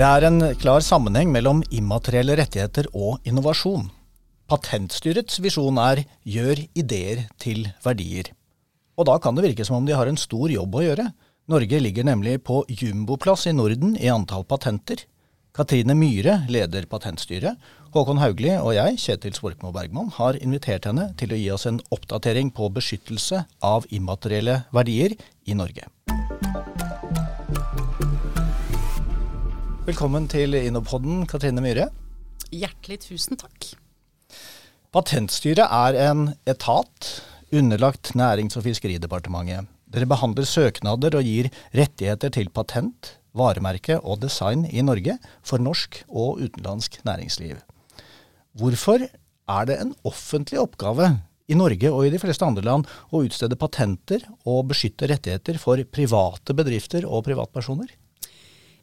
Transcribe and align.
Det 0.00 0.06
er 0.08 0.24
en 0.24 0.40
klar 0.56 0.80
sammenheng 0.80 1.28
mellom 1.28 1.58
immaterielle 1.76 2.32
rettigheter 2.38 2.86
og 2.96 3.18
innovasjon. 3.28 3.90
Patentstyrets 4.48 5.42
visjon 5.44 5.76
er 5.76 6.06
'gjør 6.24 6.62
ideer 6.72 7.26
til 7.36 7.68
verdier'. 7.84 8.32
Og 8.96 9.04
da 9.04 9.18
kan 9.20 9.36
det 9.36 9.44
virke 9.44 9.66
som 9.66 9.76
om 9.76 9.84
de 9.84 9.92
har 9.92 10.08
en 10.08 10.16
stor 10.16 10.48
jobb 10.48 10.72
å 10.72 10.84
gjøre. 10.86 11.04
Norge 11.50 11.80
ligger 11.80 12.04
nemlig 12.04 12.44
på 12.44 12.60
jumboplass 12.68 13.46
i 13.46 13.52
Norden 13.52 13.96
i 13.98 14.06
antall 14.08 14.44
patenter. 14.46 15.00
Katrine 15.50 15.96
Myhre 15.98 16.36
leder 16.46 16.84
Patentstyret. 16.86 17.56
Håkon 17.90 18.20
Haugli 18.22 18.52
og 18.54 18.70
jeg, 18.76 19.00
Kjetil 19.02 19.34
Svorkmo 19.34 19.72
Bergman, 19.74 20.12
har 20.14 20.38
invitert 20.38 20.86
henne 20.86 21.08
til 21.18 21.34
å 21.34 21.38
gi 21.40 21.48
oss 21.50 21.66
en 21.66 21.80
oppdatering 21.90 22.52
på 22.54 22.68
beskyttelse 22.76 23.40
av 23.66 23.88
immaterielle 23.90 24.60
verdier 24.70 25.16
i 25.50 25.56
Norge. 25.58 25.88
Velkommen 29.90 30.30
til 30.30 30.54
Innopodden, 30.54 31.26
Katrine 31.26 31.66
Myhre. 31.66 31.88
Hjertelig 32.54 33.00
tusen 33.08 33.42
takk. 33.42 33.72
Patentstyret 34.94 35.66
er 35.66 35.98
en 36.12 36.28
etat 36.46 37.10
underlagt 37.50 38.14
Nærings- 38.14 38.54
og 38.54 38.68
fiskeridepartementet. 38.70 39.66
Dere 39.90 40.06
behandler 40.06 40.46
søknader 40.46 41.16
og 41.18 41.26
gir 41.26 41.48
rettigheter 41.74 42.30
til 42.34 42.50
patent, 42.54 43.16
varemerke 43.34 43.96
og 43.98 44.20
design 44.22 44.62
i 44.70 44.82
Norge 44.86 45.16
for 45.46 45.62
norsk 45.62 46.02
og 46.08 46.38
utenlandsk 46.44 47.00
næringsliv. 47.06 47.58
Hvorfor 48.58 49.02
er 49.06 49.66
det 49.66 49.80
en 49.82 49.94
offentlig 50.06 50.60
oppgave 50.62 51.10
i 51.50 51.58
Norge 51.58 51.90
og 51.90 52.06
i 52.06 52.12
de 52.12 52.20
fleste 52.22 52.46
andre 52.46 52.62
land 52.66 52.86
å 53.10 53.24
utstede 53.26 53.58
patenter 53.58 54.22
og 54.46 54.68
beskytte 54.70 55.10
rettigheter 55.10 55.58
for 55.58 55.82
private 55.90 56.54
bedrifter 56.54 57.06
og 57.06 57.26
privatpersoner? 57.26 57.90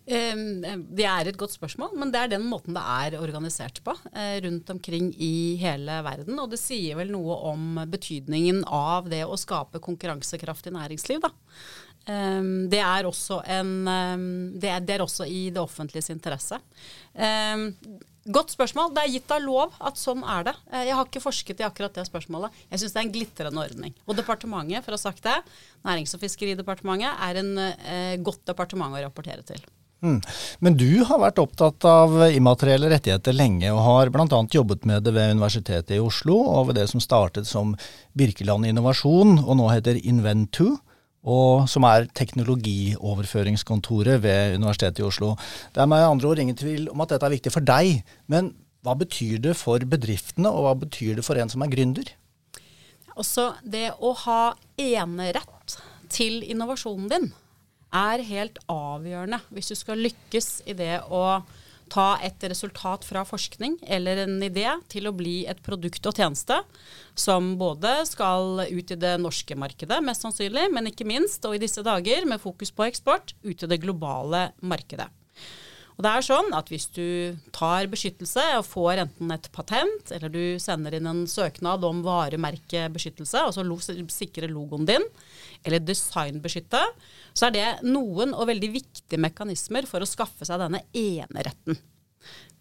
Det 0.08 1.04
er 1.04 1.28
et 1.28 1.40
godt 1.40 1.52
spørsmål, 1.52 1.98
men 2.00 2.14
det 2.14 2.22
er 2.22 2.32
den 2.32 2.46
måten 2.48 2.78
det 2.78 2.84
er 2.84 3.18
organisert 3.20 3.82
på 3.84 3.92
eh, 4.14 4.38
rundt 4.46 4.70
omkring 4.72 5.10
i 5.20 5.58
hele 5.60 6.00
verden. 6.06 6.40
Og 6.40 6.54
det 6.54 6.62
sier 6.62 6.96
vel 7.00 7.12
noe 7.12 7.36
om 7.52 7.82
betydningen 7.92 8.64
av 8.72 9.10
det 9.12 9.26
å 9.28 9.40
skape 9.40 9.84
konkurransekraftig 9.84 10.72
næringsliv, 10.78 11.24
da. 11.28 11.34
Det 12.08 12.80
er, 12.80 13.04
også 13.04 13.42
en, 13.52 13.72
det, 14.56 14.70
er, 14.72 14.84
det 14.88 14.94
er 14.96 15.02
også 15.04 15.26
i 15.28 15.50
det 15.52 15.60
offentliges 15.60 16.08
interesse. 16.14 16.56
Godt 18.28 18.52
spørsmål. 18.52 18.92
Det 18.96 19.04
er 19.04 19.14
gitt 19.14 19.32
av 19.32 19.44
lov 19.44 19.76
at 19.88 20.00
sånn 20.00 20.24
er 20.28 20.50
det. 20.50 20.54
Eh, 20.74 20.84
jeg 20.90 20.98
har 20.98 21.08
ikke 21.08 21.24
forsket 21.24 21.62
i 21.64 21.66
akkurat 21.68 21.96
det 21.96 22.04
spørsmålet. 22.10 22.56
Jeg 22.74 22.82
syns 22.82 22.96
det 22.96 23.00
er 23.00 23.06
en 23.06 23.14
glitrende 23.14 23.64
ordning. 23.64 23.96
Og 24.06 24.18
departementet, 24.20 24.84
for 24.84 24.92
å 24.92 25.00
ha 25.00 25.04
sagt 25.06 25.24
det, 25.24 25.38
Nærings- 25.88 26.16
og 26.18 26.24
fiskeridepartementet, 26.26 27.24
er 27.24 27.40
en 27.40 27.52
eh, 27.64 28.16
godt 28.20 28.44
departement 28.50 28.98
å 28.98 29.06
rapportere 29.06 29.48
til. 29.48 29.64
Mm. 30.06 30.22
Men 30.62 30.76
du 30.78 31.02
har 31.10 31.18
vært 31.22 31.40
opptatt 31.42 31.86
av 31.90 32.12
immaterielle 32.30 32.90
rettigheter 32.92 33.34
lenge, 33.34 33.72
og 33.74 33.80
har 33.86 34.10
bl.a. 34.14 34.28
jobbet 34.54 34.86
med 34.86 35.04
det 35.08 35.14
ved 35.16 35.32
Universitetet 35.38 35.96
i 35.98 36.04
Oslo, 36.04 36.36
og 36.38 36.68
ved 36.70 36.76
det 36.82 36.88
som 36.92 37.02
startet 37.02 37.46
som 37.50 37.76
Birkeland 38.18 38.66
Innovasjon, 38.70 39.40
og 39.42 39.54
nå 39.58 39.66
heter 39.74 39.96
Inventu, 40.04 40.78
og 41.28 41.68
som 41.68 41.84
er 41.90 42.08
teknologioverføringskontoret 42.16 44.24
ved 44.24 44.56
Universitetet 44.60 45.00
i 45.02 45.08
Oslo. 45.08 45.30
Det 45.74 45.82
er 45.82 45.90
med 45.90 46.06
andre 46.06 46.28
ord 46.30 46.40
ingen 46.44 46.60
tvil 46.60 46.90
om 46.94 47.02
at 47.04 47.12
dette 47.16 47.26
er 47.28 47.36
viktig 47.36 47.52
for 47.56 47.64
deg, 47.66 47.86
men 48.32 48.44
hva 48.86 48.94
betyr 48.96 49.38
det 49.44 49.56
for 49.60 49.78
bedriftene, 49.82 50.48
og 50.48 50.62
hva 50.68 50.74
betyr 50.86 51.14
det 51.18 51.26
for 51.26 51.36
en 51.42 51.52
som 51.52 51.62
er 51.66 51.74
gründer? 51.74 52.08
Også 53.18 53.46
det 53.66 53.90
å 53.98 54.14
ha 54.28 54.54
enerett 54.78 55.82
til 56.14 56.46
innovasjonen 56.46 57.10
din 57.12 57.28
er 57.96 58.26
helt 58.28 58.60
avgjørende 58.72 59.40
hvis 59.54 59.72
du 59.72 59.78
skal 59.80 60.02
lykkes 60.04 60.62
i 60.68 60.76
det 60.78 60.98
å 61.08 61.42
ta 61.88 62.18
et 62.24 62.44
resultat 62.52 63.06
fra 63.08 63.24
forskning 63.28 63.78
eller 63.88 64.24
en 64.26 64.38
idé 64.44 64.68
til 64.92 65.08
å 65.08 65.16
bli 65.16 65.46
et 65.50 65.62
produkt 65.64 66.10
og 66.10 66.20
tjeneste 66.20 66.60
som 67.18 67.54
både 67.60 67.94
skal 68.10 68.66
ut 68.68 68.92
i 68.92 69.00
det 69.00 69.16
norske 69.24 69.56
markedet, 69.56 70.02
mest 70.04 70.26
sannsynlig, 70.26 70.68
men 70.74 70.92
ikke 70.92 71.08
minst, 71.08 71.46
og 71.48 71.56
i 71.56 71.64
disse 71.64 71.84
dager 71.86 72.28
med 72.30 72.44
fokus 72.44 72.74
på 72.76 72.90
eksport, 72.90 73.34
ut 73.48 73.64
i 73.64 73.72
det 73.72 73.80
globale 73.84 74.50
markedet. 74.60 75.08
Og 75.98 76.06
det 76.06 76.12
er 76.14 76.26
sånn 76.26 76.52
at 76.54 76.70
Hvis 76.70 76.88
du 76.94 77.38
tar 77.56 77.90
beskyttelse 77.90 78.44
og 78.60 78.68
får 78.68 79.02
enten 79.04 79.34
et 79.34 79.50
patent, 79.54 80.12
eller 80.14 80.30
du 80.30 80.44
sender 80.62 80.94
inn 80.98 81.10
en 81.10 81.24
søknad 81.30 81.86
om 81.88 82.04
varemerkebeskyttelse, 82.06 83.48
altså 83.50 83.66
lo 83.66 83.80
sikre 83.82 84.50
logoen 84.52 84.86
din, 84.88 85.06
eller 85.66 85.82
designbeskytte, 85.82 86.84
så 87.34 87.50
er 87.50 87.56
det 87.56 87.68
noen 87.90 88.36
og 88.38 88.48
veldig 88.52 88.72
viktige 88.78 89.22
mekanismer 89.22 89.90
for 89.90 90.06
å 90.06 90.10
skaffe 90.10 90.46
seg 90.46 90.62
denne 90.62 90.84
eneretten 90.94 91.82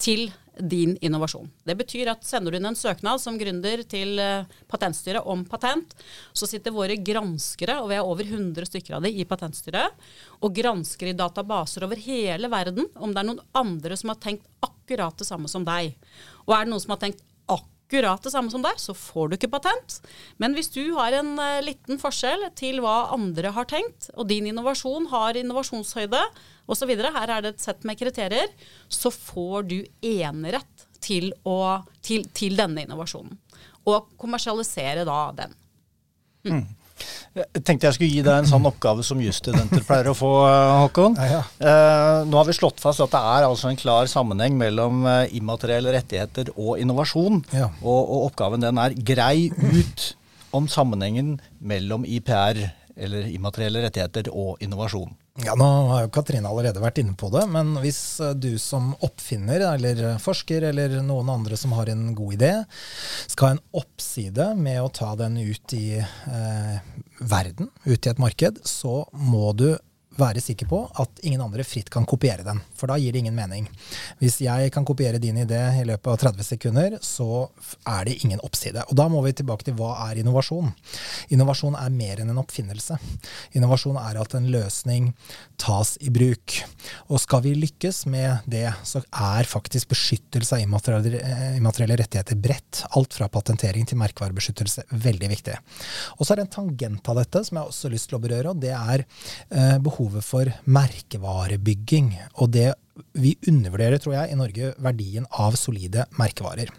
til 0.01 0.31
din 0.59 0.97
innovasjon. 1.05 1.51
Det 1.65 1.77
betyr 1.77 2.11
at 2.13 2.25
sender 2.25 2.53
du 2.53 2.59
inn 2.59 2.69
en 2.71 2.79
søknad 2.79 3.21
som 3.21 3.37
gründer 3.39 3.83
til 3.89 4.19
eh, 4.23 4.49
Patentstyret 4.71 5.27
om 5.29 5.45
patent, 5.49 5.93
så 6.33 6.49
sitter 6.49 6.75
våre 6.75 6.97
granskere, 6.97 7.79
og 7.83 7.91
vi 7.91 7.99
er 7.99 8.09
over 8.09 8.25
100 8.25 8.69
stykker 8.71 8.97
av 8.97 9.05
de 9.07 9.13
i 9.13 9.29
Patentstyret, 9.29 9.95
og 10.41 10.57
gransker 10.57 11.13
i 11.13 11.17
databaser 11.17 11.87
over 11.87 12.01
hele 12.01 12.51
verden 12.53 12.89
om 12.97 13.13
det 13.13 13.23
er 13.23 13.31
noen 13.31 13.45
andre 13.57 13.99
som 14.01 14.13
har 14.15 14.21
tenkt 14.23 14.49
akkurat 14.65 15.17
det 15.19 15.29
samme 15.29 15.51
som 15.51 15.67
deg. 15.67 15.97
Og 16.47 16.57
er 16.57 16.65
det 16.65 16.73
noen 16.73 16.85
som 16.85 16.97
har 16.97 17.03
tenkt 17.05 17.25
akkurat 17.47 17.75
det 17.91 18.33
samme 18.33 18.51
som 18.51 18.63
deg, 18.65 18.79
så 18.83 18.95
får 18.95 19.29
du 19.29 19.37
ikke 19.37 19.53
patent. 19.53 20.01
Men 20.39 20.55
hvis 20.55 20.71
du 20.75 20.95
har 20.97 21.13
en 21.13 21.39
uh, 21.39 21.63
liten 21.63 22.01
forskjell 22.03 22.49
til 22.59 22.81
hva 22.83 23.13
andre 23.15 23.53
har 23.55 23.69
tenkt, 23.71 24.11
og 24.15 24.29
din 24.29 24.47
innovasjon 24.47 25.07
har 25.13 25.37
innovasjonshøyde 25.37 26.23
osv., 26.67 26.91
her 26.97 27.31
er 27.31 27.43
det 27.45 27.55
et 27.55 27.67
sett 27.67 27.85
med 27.87 27.99
kriterier, 27.99 28.51
så 28.89 29.11
får 29.11 29.69
du 29.71 29.79
enerett 30.03 30.87
til, 31.01 31.33
til, 32.03 32.27
til 32.35 32.59
denne 32.59 32.83
innovasjonen. 32.83 33.39
Og 33.87 34.11
kommersialisere 34.19 35.05
da 35.07 35.21
den. 35.37 35.55
Mm. 36.47 36.67
Jeg 37.37 37.63
tenkte 37.67 37.89
jeg 37.89 37.97
skulle 37.97 38.15
gi 38.15 38.23
deg 38.25 38.39
en 38.41 38.49
sånn 38.49 38.69
oppgave 38.69 39.05
som 39.05 39.21
jusstudenter 39.21 39.83
pleier 39.85 40.09
å 40.09 40.17
få, 40.17 40.31
eh, 40.49 40.77
Håkon. 40.83 41.19
Ja, 41.21 41.27
ja. 41.37 41.43
Eh, 41.61 42.21
nå 42.29 42.39
har 42.41 42.49
vi 42.49 42.57
slått 42.57 42.81
fast 42.81 43.03
at 43.05 43.13
det 43.13 43.21
er 43.21 43.49
altså 43.49 43.69
en 43.69 43.81
klar 43.81 44.09
sammenheng 44.09 44.57
mellom 44.57 45.05
eh, 45.11 45.35
immaterielle 45.37 45.93
rettigheter 45.99 46.55
og 46.57 46.81
innovasjon. 46.81 47.45
Ja. 47.53 47.69
Og, 47.83 48.01
og, 48.01 48.31
oppgaven 48.31 48.65
den 48.65 48.81
er 48.81 48.97
grei 48.97 49.51
ut 49.53 50.09
om 50.57 50.71
sammenhengen 50.73 51.37
mellom 51.61 52.07
IPR, 52.09 52.63
eller 52.97 53.29
immaterielle 53.29 53.85
rettigheter, 53.85 54.33
og 54.33 54.63
innovasjon. 54.65 55.13
Ja, 55.45 55.53
Nå 55.55 55.67
har 55.91 56.07
jo 56.07 56.13
Katrine 56.17 56.49
allerede 56.49 56.81
vært 56.81 56.97
inne 57.03 57.13
på 57.19 57.29
det, 57.35 57.43
men 57.53 57.75
hvis 57.83 57.99
eh, 58.25 58.33
du 58.33 58.55
som 58.61 58.95
oppfinner 59.05 59.61
eller 59.75 60.17
forsker 60.23 60.65
eller 60.71 60.95
noen 61.05 61.29
andre 61.35 61.59
som 61.61 61.75
har 61.77 61.91
en 61.93 62.07
god 62.17 62.39
idé, 62.39 62.53
skal 63.29 63.51
ha 63.51 63.57
en 63.59 63.65
oppside 63.77 64.47
med 64.57 64.81
å 64.81 64.89
ta 64.89 65.11
den 65.21 65.37
ut 65.37 65.77
i 65.77 65.99
eh, 66.01 66.79
verden, 67.21 67.69
ut 67.85 68.01
i 68.01 68.13
et 68.15 68.23
marked, 68.23 68.63
så 68.65 69.03
må 69.13 69.53
du 69.53 69.69
være 70.21 70.43
sikker 70.43 70.69
på 70.71 70.81
at 71.03 71.21
ingen 71.27 71.43
andre 71.45 71.65
fritt 71.67 71.91
kan 71.93 72.07
kopiere 72.09 72.45
den. 72.47 72.61
For 72.77 72.91
da 72.91 72.99
gir 73.01 73.15
det 73.15 73.23
ingen 73.23 73.37
mening. 73.37 73.69
Hvis 74.21 74.39
jeg 74.45 74.73
kan 74.75 74.87
kopiere 74.87 75.21
din 75.23 75.39
idé 75.43 75.61
i 75.81 75.85
løpet 75.89 76.13
av 76.13 76.19
30 76.23 76.47
sekunder, 76.47 76.99
så 77.05 77.47
er 77.89 78.09
det 78.09 78.19
ingen 78.25 78.43
oppside. 78.47 78.85
Og 78.89 78.97
da 78.99 79.09
må 79.13 79.23
vi 79.25 79.35
tilbake 79.37 79.67
til 79.67 79.77
hva 79.79 79.93
er 80.07 80.21
innovasjon. 80.23 80.73
Innovasjon 81.35 81.77
er 81.79 81.93
mer 81.95 82.23
enn 82.23 82.33
en 82.33 82.43
oppfinnelse. 82.43 82.99
Innovasjon 83.59 83.99
er 84.01 84.21
at 84.21 84.37
en 84.39 84.49
løsning 84.53 85.13
tas 85.61 85.97
i 86.05 86.13
bruk. 86.13 86.59
Og 87.11 87.21
skal 87.23 87.45
vi 87.47 87.55
lykkes 87.57 88.05
med 88.13 88.47
det, 88.51 88.69
så 88.87 89.03
er 89.11 89.49
faktisk 89.49 89.93
beskyttelse 89.95 90.57
av 90.57 90.65
immaterielle 90.65 92.01
rettigheter 92.01 92.39
bredt. 92.41 92.85
Alt 92.97 93.17
fra 93.17 93.29
patentering 93.33 93.87
til 93.89 94.01
merkevarebeskyttelse 94.01 94.87
veldig 94.91 95.33
viktig. 95.33 95.57
Og 96.17 96.25
så 96.25 96.33
er 96.33 96.41
det 96.41 96.47
en 96.49 96.55
tangent 96.59 97.11
av 97.11 97.21
dette 97.21 97.43
som 97.47 97.59
jeg 97.61 97.71
også 97.71 97.89
har 97.89 97.97
lyst 97.97 98.11
til 98.11 98.19
å 98.19 98.23
berøre, 98.23 98.53
og 98.53 98.63
det 98.63 98.73
er 98.77 99.05
eh, 99.05 99.77
behov 99.83 100.06
behovet 100.07 100.25
for 100.25 100.51
merkevarebygging. 100.67 102.15
Og 102.41 102.51
det 102.53 102.73
vi 103.15 103.37
undervurderer, 103.49 103.99
tror 103.99 104.15
jeg, 104.15 104.33
i 104.33 104.39
Norge 104.39 104.75
verdien 104.79 105.27
av 105.33 105.57
solide 105.57 106.07
merkevarer. 106.19 106.71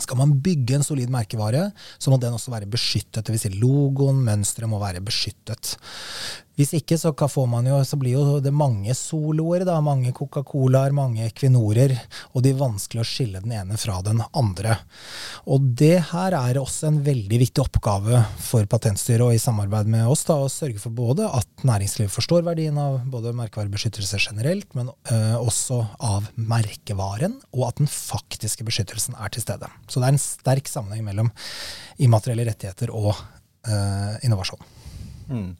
Skal 0.00 0.16
man 0.16 0.36
bygge 0.40 0.78
en 0.78 0.84
solid 0.86 1.10
merkevare, 1.12 1.72
så 1.98 2.10
må 2.10 2.16
den 2.20 2.32
også 2.32 2.52
være 2.52 2.68
beskyttet. 2.70 3.24
Dvs. 3.26 3.42
Si 3.42 3.50
logoen, 3.60 4.22
mønsteret 4.24 4.70
må 4.70 4.78
være 4.80 5.02
beskyttet. 5.04 5.74
Hvis 6.60 6.74
ikke 6.76 6.98
så, 7.00 7.14
jo, 7.16 7.76
så 7.88 7.96
blir 7.96 8.18
jo 8.18 8.38
det 8.44 8.50
mange 8.52 8.92
soloer, 8.92 9.62
da, 9.64 9.78
mange 9.80 10.12
Coca-Colaer, 10.12 10.92
mange 10.92 11.24
Equinorer, 11.24 11.94
og 12.34 12.44
de 12.44 12.52
er 12.52 12.58
vanskelig 12.60 13.00
å 13.00 13.06
skille 13.08 13.40
den 13.40 13.54
ene 13.56 13.78
fra 13.80 14.02
den 14.04 14.20
andre. 14.36 14.76
Og 15.48 15.70
det 15.80 16.10
her 16.10 16.36
er 16.36 16.60
også 16.60 16.90
en 16.90 16.98
veldig 17.06 17.40
viktig 17.46 17.64
oppgave 17.64 18.20
for 18.44 18.68
Patentstyret 18.68 19.24
og 19.24 19.32
i 19.32 19.40
samarbeid 19.40 19.88
med 19.88 20.10
oss 20.12 20.26
da, 20.28 20.36
å 20.36 20.52
sørge 20.52 20.82
for 20.82 20.92
både 20.92 21.30
at 21.32 21.64
næringslivet 21.64 22.12
forstår 22.12 22.44
verdien 22.44 22.76
av 22.82 23.00
både 23.08 23.32
merkevarebeskyttelse 23.40 24.20
generelt, 24.20 24.68
men 24.76 24.92
øh, 24.92 25.36
også 25.40 25.80
av 26.10 26.28
merkevaren, 26.36 27.38
og 27.56 27.70
at 27.70 27.80
den 27.80 27.88
faktiske 27.88 28.68
beskyttelsen 28.68 29.16
er 29.16 29.32
til 29.32 29.46
stede. 29.46 29.72
Så 29.88 29.96
det 29.96 30.10
er 30.10 30.18
en 30.18 30.26
sterk 30.28 30.68
sammenheng 30.68 31.08
mellom 31.08 31.32
immaterielle 32.04 32.50
rettigheter 32.50 32.92
og 32.92 33.14
uh, 33.14 34.16
innovasjon. 34.24 34.60
Mm. 35.30 35.54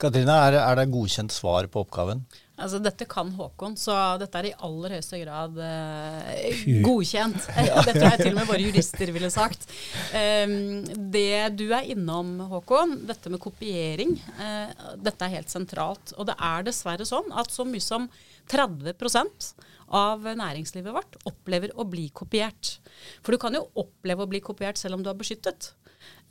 Katrine, 0.00 0.36
er, 0.48 0.56
er, 0.60 0.78
det 0.78 0.92
godkjent 0.92 1.34
svar 1.34 1.66
på 1.68 1.82
oppgaven? 1.84 2.22
Altså, 2.60 2.76
dette 2.82 3.06
kan 3.08 3.30
Håkon, 3.36 3.74
så 3.80 3.94
dette 4.20 4.36
er 4.36 4.50
i 4.50 4.52
aller 4.66 4.94
høyeste 4.96 5.20
grad 5.22 5.56
eh, 5.64 6.62
godkjent. 6.84 7.46
det 7.86 7.94
tror 7.94 8.06
jeg 8.06 8.20
til 8.20 8.32
og 8.34 8.38
med 8.38 8.50
våre 8.50 8.64
jurister 8.66 9.12
ville 9.16 9.30
sagt. 9.32 9.64
Um, 10.12 10.84
det 11.12 11.56
du 11.56 11.66
er 11.68 11.88
innom, 11.94 12.34
Håkon, 12.50 12.98
dette 13.08 13.32
med 13.32 13.40
kopiering, 13.40 14.16
uh, 14.40 14.92
dette 15.00 15.26
er 15.26 15.36
helt 15.38 15.52
sentralt. 15.52 16.14
Og 16.18 16.28
det 16.28 16.36
er 16.36 16.68
dessverre 16.68 17.08
sånn 17.08 17.32
at 17.32 17.52
så 17.52 17.68
mye 17.68 17.84
som 17.84 18.08
30% 18.50 19.52
av 19.96 20.24
næringslivet 20.24 20.94
vårt 20.94 21.16
opplever 21.28 21.72
å 21.80 21.86
bli 21.88 22.08
kopiert. 22.14 22.76
For 23.24 23.34
du 23.34 23.40
kan 23.42 23.56
jo 23.56 23.66
oppleve 23.80 24.26
å 24.26 24.30
bli 24.30 24.42
kopiert 24.44 24.80
selv 24.80 24.98
om 24.98 25.04
du 25.04 25.10
har 25.10 25.18
beskyttet. 25.18 25.72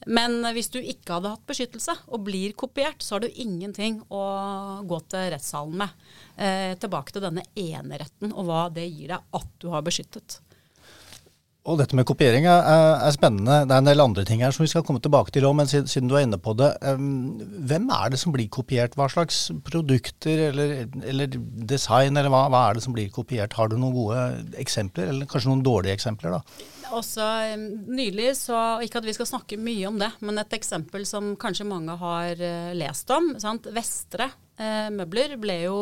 Men 0.07 0.39
hvis 0.56 0.71
du 0.71 0.80
ikke 0.80 1.18
hadde 1.18 1.33
hatt 1.33 1.48
beskyttelse 1.50 1.95
og 2.07 2.24
blir 2.27 2.54
kopiert, 2.57 3.04
så 3.04 3.18
har 3.18 3.25
du 3.25 3.42
ingenting 3.42 4.00
å 4.07 4.24
gå 4.88 5.00
til 5.12 5.31
rettssalen 5.33 5.75
med. 5.81 6.06
Eh, 6.39 6.75
tilbake 6.80 7.16
til 7.16 7.25
denne 7.25 7.44
eneretten 7.60 8.31
og 8.31 8.48
hva 8.48 8.68
det 8.74 8.88
gir 8.88 9.12
deg 9.12 9.42
at 9.42 9.50
du 9.60 9.68
har 9.74 9.83
beskyttet. 9.86 10.39
Og 11.68 11.75
dette 11.77 11.94
med 11.98 12.07
kopiering 12.07 12.48
er, 12.48 12.63
er, 12.95 13.12
spennende. 13.13 13.66
Det 13.68 13.75
er 13.75 13.83
en 13.83 13.89
del 13.89 14.01
andre 14.01 14.24
ting 14.25 14.42
her 14.42 14.54
som 14.56 14.63
vi 14.63 14.71
skal 14.71 14.86
komme 14.88 15.01
tilbake 15.04 15.33
til 15.36 15.45
òg, 15.45 15.57
men 15.60 15.68
siden, 15.69 15.89
siden, 15.92 16.07
du 16.10 16.15
er 16.15 16.24
inne 16.25 16.39
på 16.42 16.56
det. 16.57 16.69
Hvem 16.80 17.89
er 17.94 18.13
det 18.13 18.19
som 18.22 18.33
blir 18.33 18.48
kopiert? 18.50 18.95
Hva 18.98 19.10
slags 19.12 19.50
produkter 19.68 20.48
eller, 20.48 20.74
eller 21.04 21.36
design, 21.69 22.18
eller 22.18 22.31
hva, 22.31 22.45
hva, 22.50 22.63
er 22.69 22.80
det 22.80 22.86
som 22.88 22.95
blir 22.95 23.12
kopiert? 23.13 23.57
Har 23.60 23.69
du 23.69 23.75
noen 23.77 23.94
gode 23.94 24.24
eksempler, 24.63 25.12
eller 25.12 25.30
kanskje 25.30 25.51
noen 25.51 25.65
dårlige 25.68 26.00
eksempler, 26.00 26.39
da? 26.39 26.69
Også 26.95 27.25
nylig, 27.59 28.31
så 28.39 28.81
Ikke 28.83 29.01
at 29.01 29.07
vi 29.07 29.13
skal 29.13 29.30
snakke 29.30 29.59
mye 29.62 29.88
om 29.89 30.00
det, 30.01 30.09
men 30.25 30.41
et 30.41 30.56
eksempel 30.57 31.06
som 31.06 31.36
kanskje 31.39 31.68
mange 31.69 31.95
har 32.01 32.39
uh, 32.41 32.71
lest 32.77 33.12
om. 33.13 33.36
Sant? 33.41 33.69
Vestre 33.75 34.31
eh, 34.59 34.88
møbler 34.94 35.36
ble 35.41 35.57
jo 35.65 35.80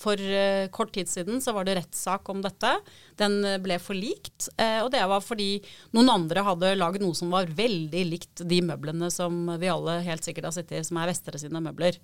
For 0.00 0.18
eh, 0.18 0.66
kort 0.74 0.94
tid 0.96 1.10
siden 1.10 1.42
så 1.44 1.54
var 1.56 1.66
det 1.66 1.76
rettssak 1.78 2.28
om 2.32 2.42
dette. 2.44 2.72
Den 3.20 3.38
eh, 3.46 3.58
ble 3.62 3.78
forlikt. 3.82 4.48
Eh, 4.56 4.80
og 4.84 4.90
det 4.94 5.02
var 5.10 5.24
fordi 5.24 5.58
noen 5.96 6.12
andre 6.12 6.44
hadde 6.46 6.74
lagd 6.78 7.04
noe 7.04 7.16
som 7.18 7.32
var 7.34 7.50
veldig 7.50 8.04
likt 8.10 8.44
de 8.48 8.60
møblene 8.64 9.10
som 9.14 9.46
vi 9.60 9.70
alle 9.70 10.00
helt 10.06 10.26
sikkert 10.26 10.50
har 10.50 10.56
sittet 10.56 10.80
i, 10.80 10.86
som 10.86 11.00
er 11.00 11.10
Vestre 11.12 11.40
sine 11.40 11.62
møbler. 11.64 12.00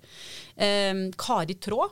Eh, 0.55 1.07
Kari 1.19 1.57
Traa 1.61 1.89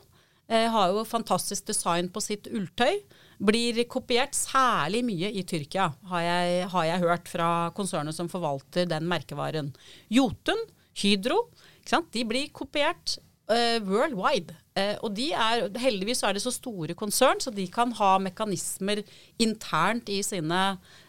eh, 0.49 0.67
har 0.71 0.93
jo 0.93 1.07
fantastisk 1.07 1.69
design 1.71 2.11
på 2.13 2.23
sitt 2.23 2.51
ulltøy. 2.51 3.01
Blir 3.39 3.77
kopiert 3.87 4.35
særlig 4.35 4.99
mye 5.07 5.29
i 5.31 5.45
Tyrkia, 5.47 5.87
har 6.11 6.23
jeg, 6.25 6.65
har 6.73 6.87
jeg 6.89 7.03
hørt 7.05 7.29
fra 7.31 7.49
konsernet 7.75 8.17
som 8.17 8.27
forvalter 8.31 8.89
den 8.89 9.07
merkevaren. 9.07 9.71
Jotun, 10.11 10.59
Hydro, 10.99 11.45
de 11.87 12.25
blir 12.27 12.49
kopiert 12.51 13.15
uh, 13.47 13.79
worldwide. 13.87 14.57
Uh, 14.79 14.95
og 15.03 15.11
de 15.17 15.29
er, 15.35 15.65
heldigvis 15.81 16.23
er 16.23 16.35
det 16.35 16.43
så 16.43 16.53
store 16.55 16.95
konsern, 16.97 17.41
så 17.43 17.51
de 17.53 17.65
kan 17.71 17.91
ha 17.99 18.13
mekanismer 18.23 19.01
internt 19.41 20.09
i, 20.13 20.21
sine, 20.25 20.61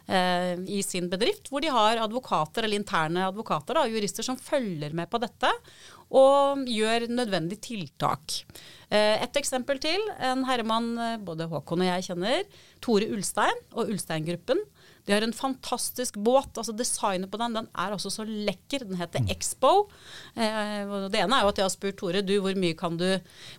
uh, 0.09 0.53
i 0.67 0.81
sin 0.85 1.07
bedrift, 1.11 1.47
hvor 1.51 1.63
de 1.63 1.71
har 1.71 2.01
advokater, 2.03 2.65
eller 2.65 2.81
interne 2.81 3.27
advokater, 3.29 3.77
da, 3.77 3.87
jurister 3.91 4.27
som 4.27 4.39
følger 4.39 4.95
med 4.97 5.09
på 5.11 5.21
dette 5.23 5.51
og 6.11 6.65
gjør 6.67 7.07
nødvendige 7.07 7.63
tiltak. 7.63 8.41
Et 8.91 9.37
eksempel 9.39 9.77
til. 9.79 10.01
En 10.19 10.41
herremann 10.43 10.89
både 11.23 11.45
Håkon 11.47 11.85
og 11.85 11.87
jeg 11.87 12.03
kjenner, 12.09 12.41
Tore 12.83 13.07
Ulstein 13.15 13.61
og 13.71 13.93
Ulstein-gruppen 13.93 14.59
de 15.05 15.13
har 15.13 15.25
en 15.25 15.33
fantastisk 15.33 16.17
båt. 16.21 16.57
altså 16.57 16.75
Designet 16.77 17.31
på 17.31 17.39
den 17.41 17.57
den 17.57 17.69
er 17.73 17.95
også 17.95 18.11
så 18.13 18.25
lekker. 18.27 18.85
Den 18.87 18.99
heter 18.99 19.23
mm. 19.23 19.31
Expo. 19.33 19.71
Eh, 20.35 20.93
det 21.11 21.23
ene 21.23 21.39
er 21.39 21.45
jo 21.45 21.51
at 21.53 21.61
jeg 21.61 21.67
har 21.67 21.73
spurt 21.73 21.99
Tore 22.01 22.21
du, 22.25 22.35
hvor, 22.43 22.55
mye 22.57 22.77
kan 22.77 22.99
du, 22.99 23.07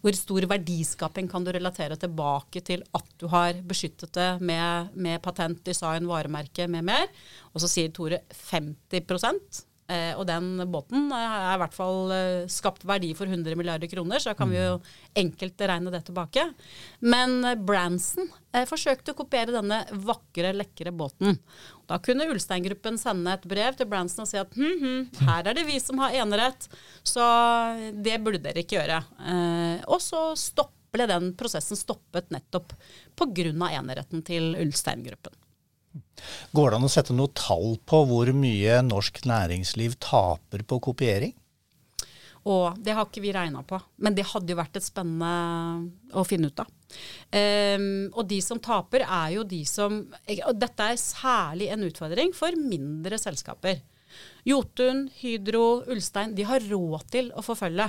hvor 0.05 0.19
stor 0.19 0.47
verdiskaping 0.55 1.29
kan 1.31 1.45
du 1.45 1.53
relatere 1.55 1.99
tilbake 2.01 2.63
til 2.65 2.85
at 2.95 3.13
du 3.21 3.29
har 3.33 3.59
beskyttet 3.67 4.15
det 4.17 4.31
med, 4.41 4.95
med 4.95 5.23
patent, 5.25 5.65
design, 5.67 6.09
varemerke 6.11 6.69
med 6.71 6.87
mer. 6.93 7.11
Og 7.53 7.63
så 7.63 7.71
sier 7.71 7.93
Tore 7.95 8.25
50 8.51 9.72
Eh, 9.91 10.13
og 10.15 10.25
den 10.29 10.63
båten 10.71 11.11
har 11.11 11.57
i 11.57 11.61
hvert 11.61 11.75
fall 11.75 12.13
eh, 12.15 12.45
skapt 12.51 12.85
verdi 12.87 13.11
for 13.19 13.27
100 13.27 13.59
milliarder 13.59 13.91
kroner, 13.91 14.23
så 14.23 14.31
da 14.31 14.39
kan 14.39 14.51
vi 14.53 14.61
jo 14.61 14.77
mm. 14.79 14.91
enkelt 15.25 15.65
regne 15.73 15.93
det 15.93 16.05
tilbake. 16.07 16.45
Men 17.03 17.43
eh, 17.49 17.59
Branson 17.59 18.31
eh, 18.55 18.65
forsøkte 18.69 19.13
å 19.13 19.19
kopiere 19.19 19.55
denne 19.57 19.83
vakre, 20.07 20.55
lekre 20.55 20.95
båten. 20.95 21.41
Da 21.91 21.99
kunne 22.01 22.29
Ulstein-gruppen 22.31 22.97
sende 23.01 23.35
et 23.35 23.49
brev 23.51 23.77
til 23.77 23.91
Branson 23.91 24.25
og 24.25 24.31
si 24.31 24.39
at 24.41 24.55
hm, 24.55 24.79
hm, 24.85 25.27
her 25.27 25.51
er 25.51 25.59
det 25.59 25.67
vi 25.69 25.81
som 25.83 25.99
har 26.01 26.15
enerett, 26.23 26.71
så 27.03 27.27
det 27.93 28.21
burde 28.23 28.41
dere 28.47 28.63
ikke 28.63 28.79
gjøre. 28.79 29.03
Eh, 29.19 29.77
og 29.91 29.99
så 30.01 30.31
ble 30.93 31.09
den 31.09 31.33
prosessen 31.37 31.79
stoppet 31.79 32.31
nettopp 32.33 32.75
pga. 33.19 33.51
eneretten 33.73 34.23
til 34.23 34.55
Ulstein-gruppen. 34.61 35.42
Går 36.53 36.71
det 36.71 36.79
an 36.79 36.89
å 36.89 36.93
sette 36.93 37.17
noe 37.17 37.33
tall 37.37 37.79
på 37.89 38.03
hvor 38.09 38.33
mye 38.37 38.81
norsk 38.87 39.23
næringsliv 39.29 39.97
taper 40.03 40.67
på 40.69 40.81
kopiering? 40.91 41.35
Og 42.43 42.79
det 42.83 42.95
har 42.97 43.07
ikke 43.07 43.23
vi 43.23 43.31
regna 43.35 43.63
på, 43.67 43.79
men 44.03 44.17
det 44.19 44.27
hadde 44.33 44.51
jo 44.51 44.59
vært 44.59 44.79
et 44.79 44.85
spennende 44.85 46.17
å 46.19 46.25
finne 46.27 46.51
ut 46.51 46.63
av. 46.63 46.71
Um, 47.31 48.11
og 48.11 48.27
de 48.31 48.41
som 48.43 48.59
taper, 48.63 49.05
er 49.07 49.37
jo 49.37 49.47
de 49.49 49.63
som 49.65 50.03
Og 50.03 50.57
dette 50.59 50.89
er 50.91 50.99
særlig 51.01 51.71
en 51.73 51.87
utfordring 51.87 52.35
for 52.37 52.59
mindre 52.59 53.17
selskaper. 53.21 53.79
Jotun, 54.45 55.07
Hydro, 55.23 55.85
Ulstein, 55.89 56.35
de 56.37 56.45
har 56.49 56.67
råd 56.67 57.07
til 57.15 57.31
å 57.39 57.47
forfølge. 57.47 57.87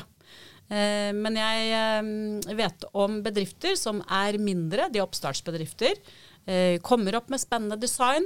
Uh, 0.70 1.10
men 1.18 1.42
jeg 1.42 1.82
um, 2.06 2.14
vet 2.62 2.86
om 2.94 3.20
bedrifter 3.26 3.74
som 3.80 4.06
er 4.06 4.38
mindre, 4.38 4.86
de 4.94 5.02
er 5.02 5.08
oppstartsbedrifter, 5.08 5.98
kommer 6.84 7.16
opp 7.16 7.30
med 7.32 7.42
spennende 7.42 7.78
design, 7.80 8.26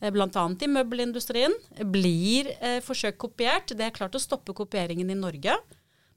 eh, 0.00 0.12
bl.a. 0.14 0.44
i 0.60 0.70
møbelindustrien. 0.70 1.54
Blir 1.92 2.52
eh, 2.60 2.78
forsøkt 2.84 3.18
kopiert. 3.22 3.74
Det 3.74 3.88
er 3.88 3.96
klart 3.96 4.14
å 4.14 4.22
stoppe 4.22 4.54
kopieringen 4.56 5.10
i 5.10 5.18
Norge. 5.18 5.58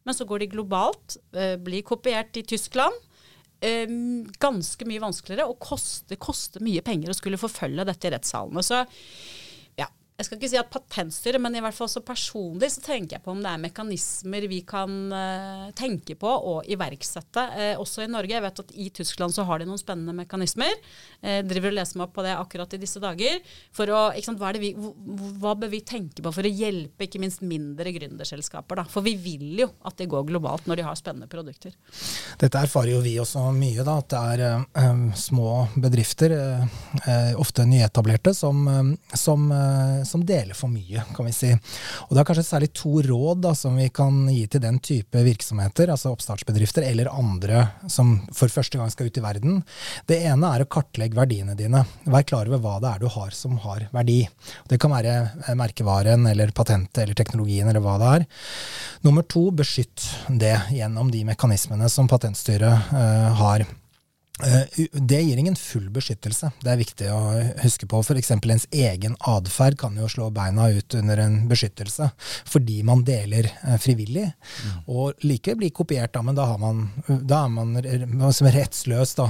Men 0.05 0.15
så 0.15 0.25
går 0.25 0.43
de 0.43 0.53
globalt. 0.53 1.17
blir 1.61 1.83
kopiert 1.85 2.37
i 2.39 2.43
Tyskland. 2.47 2.95
ganske 4.39 4.85
mye 4.87 5.01
vanskeligere 5.03 5.45
og 5.51 5.59
koster, 5.59 6.15
koster 6.15 6.63
mye 6.63 6.81
penger 6.81 7.11
å 7.11 7.17
skulle 7.17 7.37
forfølge 7.37 7.83
dette 7.85 8.07
i 8.07 8.11
rettssalene. 8.13 8.63
Så 8.63 8.85
jeg 10.19 10.27
skal 10.27 10.35
ikke 10.35 10.47
si 10.51 10.57
at 10.59 10.71
patentstyret, 10.73 11.39
men 11.39 11.53
i 11.55 11.61
hvert 11.63 11.75
fall 11.75 11.87
så 11.87 12.01
personlig 12.03 12.67
så 12.73 12.81
tenker 12.83 13.15
jeg 13.15 13.23
på 13.23 13.31
om 13.31 13.39
det 13.39 13.53
er 13.53 13.61
mekanismer 13.63 14.47
vi 14.51 14.57
kan 14.67 14.95
uh, 15.13 15.69
tenke 15.79 16.17
på 16.19 16.27
og 16.27 16.67
iverksette, 16.67 17.45
uh, 17.55 17.79
også 17.79 18.03
i 18.03 18.09
Norge. 18.11 18.33
Jeg 18.35 18.43
vet 18.43 18.59
at 18.65 18.73
i 18.75 18.89
Tyskland 18.91 19.31
så 19.31 19.45
har 19.47 19.61
de 19.61 19.67
noen 19.69 19.79
spennende 19.79 20.11
mekanismer. 20.17 20.75
Uh, 21.23 21.39
driver 21.47 21.71
og 21.71 21.77
leser 21.77 22.01
meg 22.01 22.09
opp 22.09 22.17
på 22.17 22.25
det 22.27 22.33
akkurat 22.35 22.75
i 22.75 22.81
disse 22.81 22.99
dager. 22.99 23.39
For 23.75 23.93
å, 23.95 24.01
sant, 24.25 24.41
hva, 24.43 24.51
vi, 24.59 24.73
hva, 24.75 25.53
bør 25.55 25.71
vi 25.71 25.79
tenke 25.87 26.25
på 26.25 26.35
for 26.35 26.43
å 26.43 26.51
hjelpe 26.51 27.07
ikke 27.07 27.23
minst 27.23 27.45
mindre 27.47 27.95
gründerselskaper? 27.95 28.81
Da? 28.81 28.85
For 28.91 29.07
vi 29.07 29.15
vil 29.15 29.63
jo 29.63 29.69
at 29.87 30.03
de 30.03 30.09
går 30.11 30.27
globalt 30.33 30.67
når 30.67 30.81
de 30.81 30.87
har 30.89 30.99
spennende 30.99 31.31
produkter. 31.31 31.79
Dette 32.43 32.65
erfarer 32.67 32.97
jo 32.97 32.99
vi 33.07 33.15
også 33.23 33.45
mye, 33.55 33.87
da, 33.87 33.95
at 34.03 34.11
det 34.11 34.25
er 34.35 34.67
um, 34.91 35.07
små 35.15 35.63
bedrifter, 35.79 36.35
ofte 37.39 37.63
nyetablerte, 37.69 38.33
som, 38.35 38.65
som 39.15 39.47
som 40.09 40.25
deler 40.25 40.57
for 40.57 40.71
mye, 40.71 41.03
kan 41.15 41.27
vi 41.27 41.33
si. 41.35 41.51
Og 42.07 42.15
Det 42.15 42.21
er 42.21 42.27
kanskje 42.27 42.47
særlig 42.47 42.71
to 42.77 43.01
råd 43.05 43.43
da, 43.45 43.53
som 43.57 43.77
vi 43.79 43.87
kan 43.93 44.25
gi 44.31 44.45
til 44.51 44.63
den 44.63 44.79
type 44.83 45.23
virksomheter, 45.25 45.91
altså 45.93 46.13
oppstartsbedrifter 46.13 46.87
eller 46.89 47.11
andre 47.13 47.67
som 47.87 48.17
for 48.35 48.51
første 48.51 48.79
gang 48.79 48.91
skal 48.93 49.09
ut 49.09 49.19
i 49.19 49.23
verden. 49.23 49.61
Det 50.09 50.19
ene 50.27 50.53
er 50.55 50.65
å 50.65 50.69
kartlegge 50.69 51.17
verdiene 51.19 51.55
dine. 51.59 51.85
Vær 52.09 52.27
klar 52.27 52.49
over 52.49 52.61
hva 52.63 52.77
det 52.81 52.93
er 52.93 53.03
du 53.03 53.09
har 53.13 53.35
som 53.35 53.57
har 53.63 53.87
verdi. 53.95 54.21
Det 54.69 54.79
kan 54.81 54.93
være 54.93 55.15
eh, 55.45 55.55
merkevaren 55.57 56.27
eller 56.29 56.53
patentet 56.55 57.03
eller 57.03 57.17
teknologien 57.17 57.69
eller 57.69 57.83
hva 57.83 57.97
det 58.01 58.13
er. 58.17 58.27
Nummer 59.05 59.25
to, 59.27 59.49
beskytt 59.55 60.07
det 60.29 60.55
gjennom 60.75 61.11
de 61.13 61.23
mekanismene 61.27 61.89
som 61.91 62.07
Patentstyret 62.09 62.91
uh, 62.93 63.29
har. 63.39 63.65
Eh, 64.43 64.85
det 64.93 65.21
gir 65.21 65.37
ingen 65.37 65.55
full 65.55 65.89
beskyttelse. 65.91 66.51
Det 66.63 66.71
er 66.71 66.79
viktig 66.79 67.07
å 67.11 67.19
huske 67.59 67.87
på. 67.89 67.99
F.eks. 67.99 68.31
ens 68.31 68.67
egen 68.71 69.17
atferd 69.27 69.75
kan 69.79 69.97
jo 69.99 70.07
slå 70.07 70.29
beina 70.31 70.69
ut 70.71 70.95
under 70.95 71.19
en 71.25 71.41
beskyttelse 71.49 72.07
fordi 72.47 72.79
man 72.87 73.03
deler 73.07 73.49
eh, 73.49 73.75
frivillig. 73.81 74.29
Mm. 74.63 74.77
Og 74.95 75.25
like 75.27 75.55
blir 75.59 75.73
kopiert, 75.75 76.13
da, 76.15 76.23
men 76.23 76.37
da, 76.39 76.45
man, 76.61 76.85
da 77.07 77.43
er 77.43 77.51
man 77.51 77.75
rettsløs. 78.55 79.15
Da. 79.19 79.27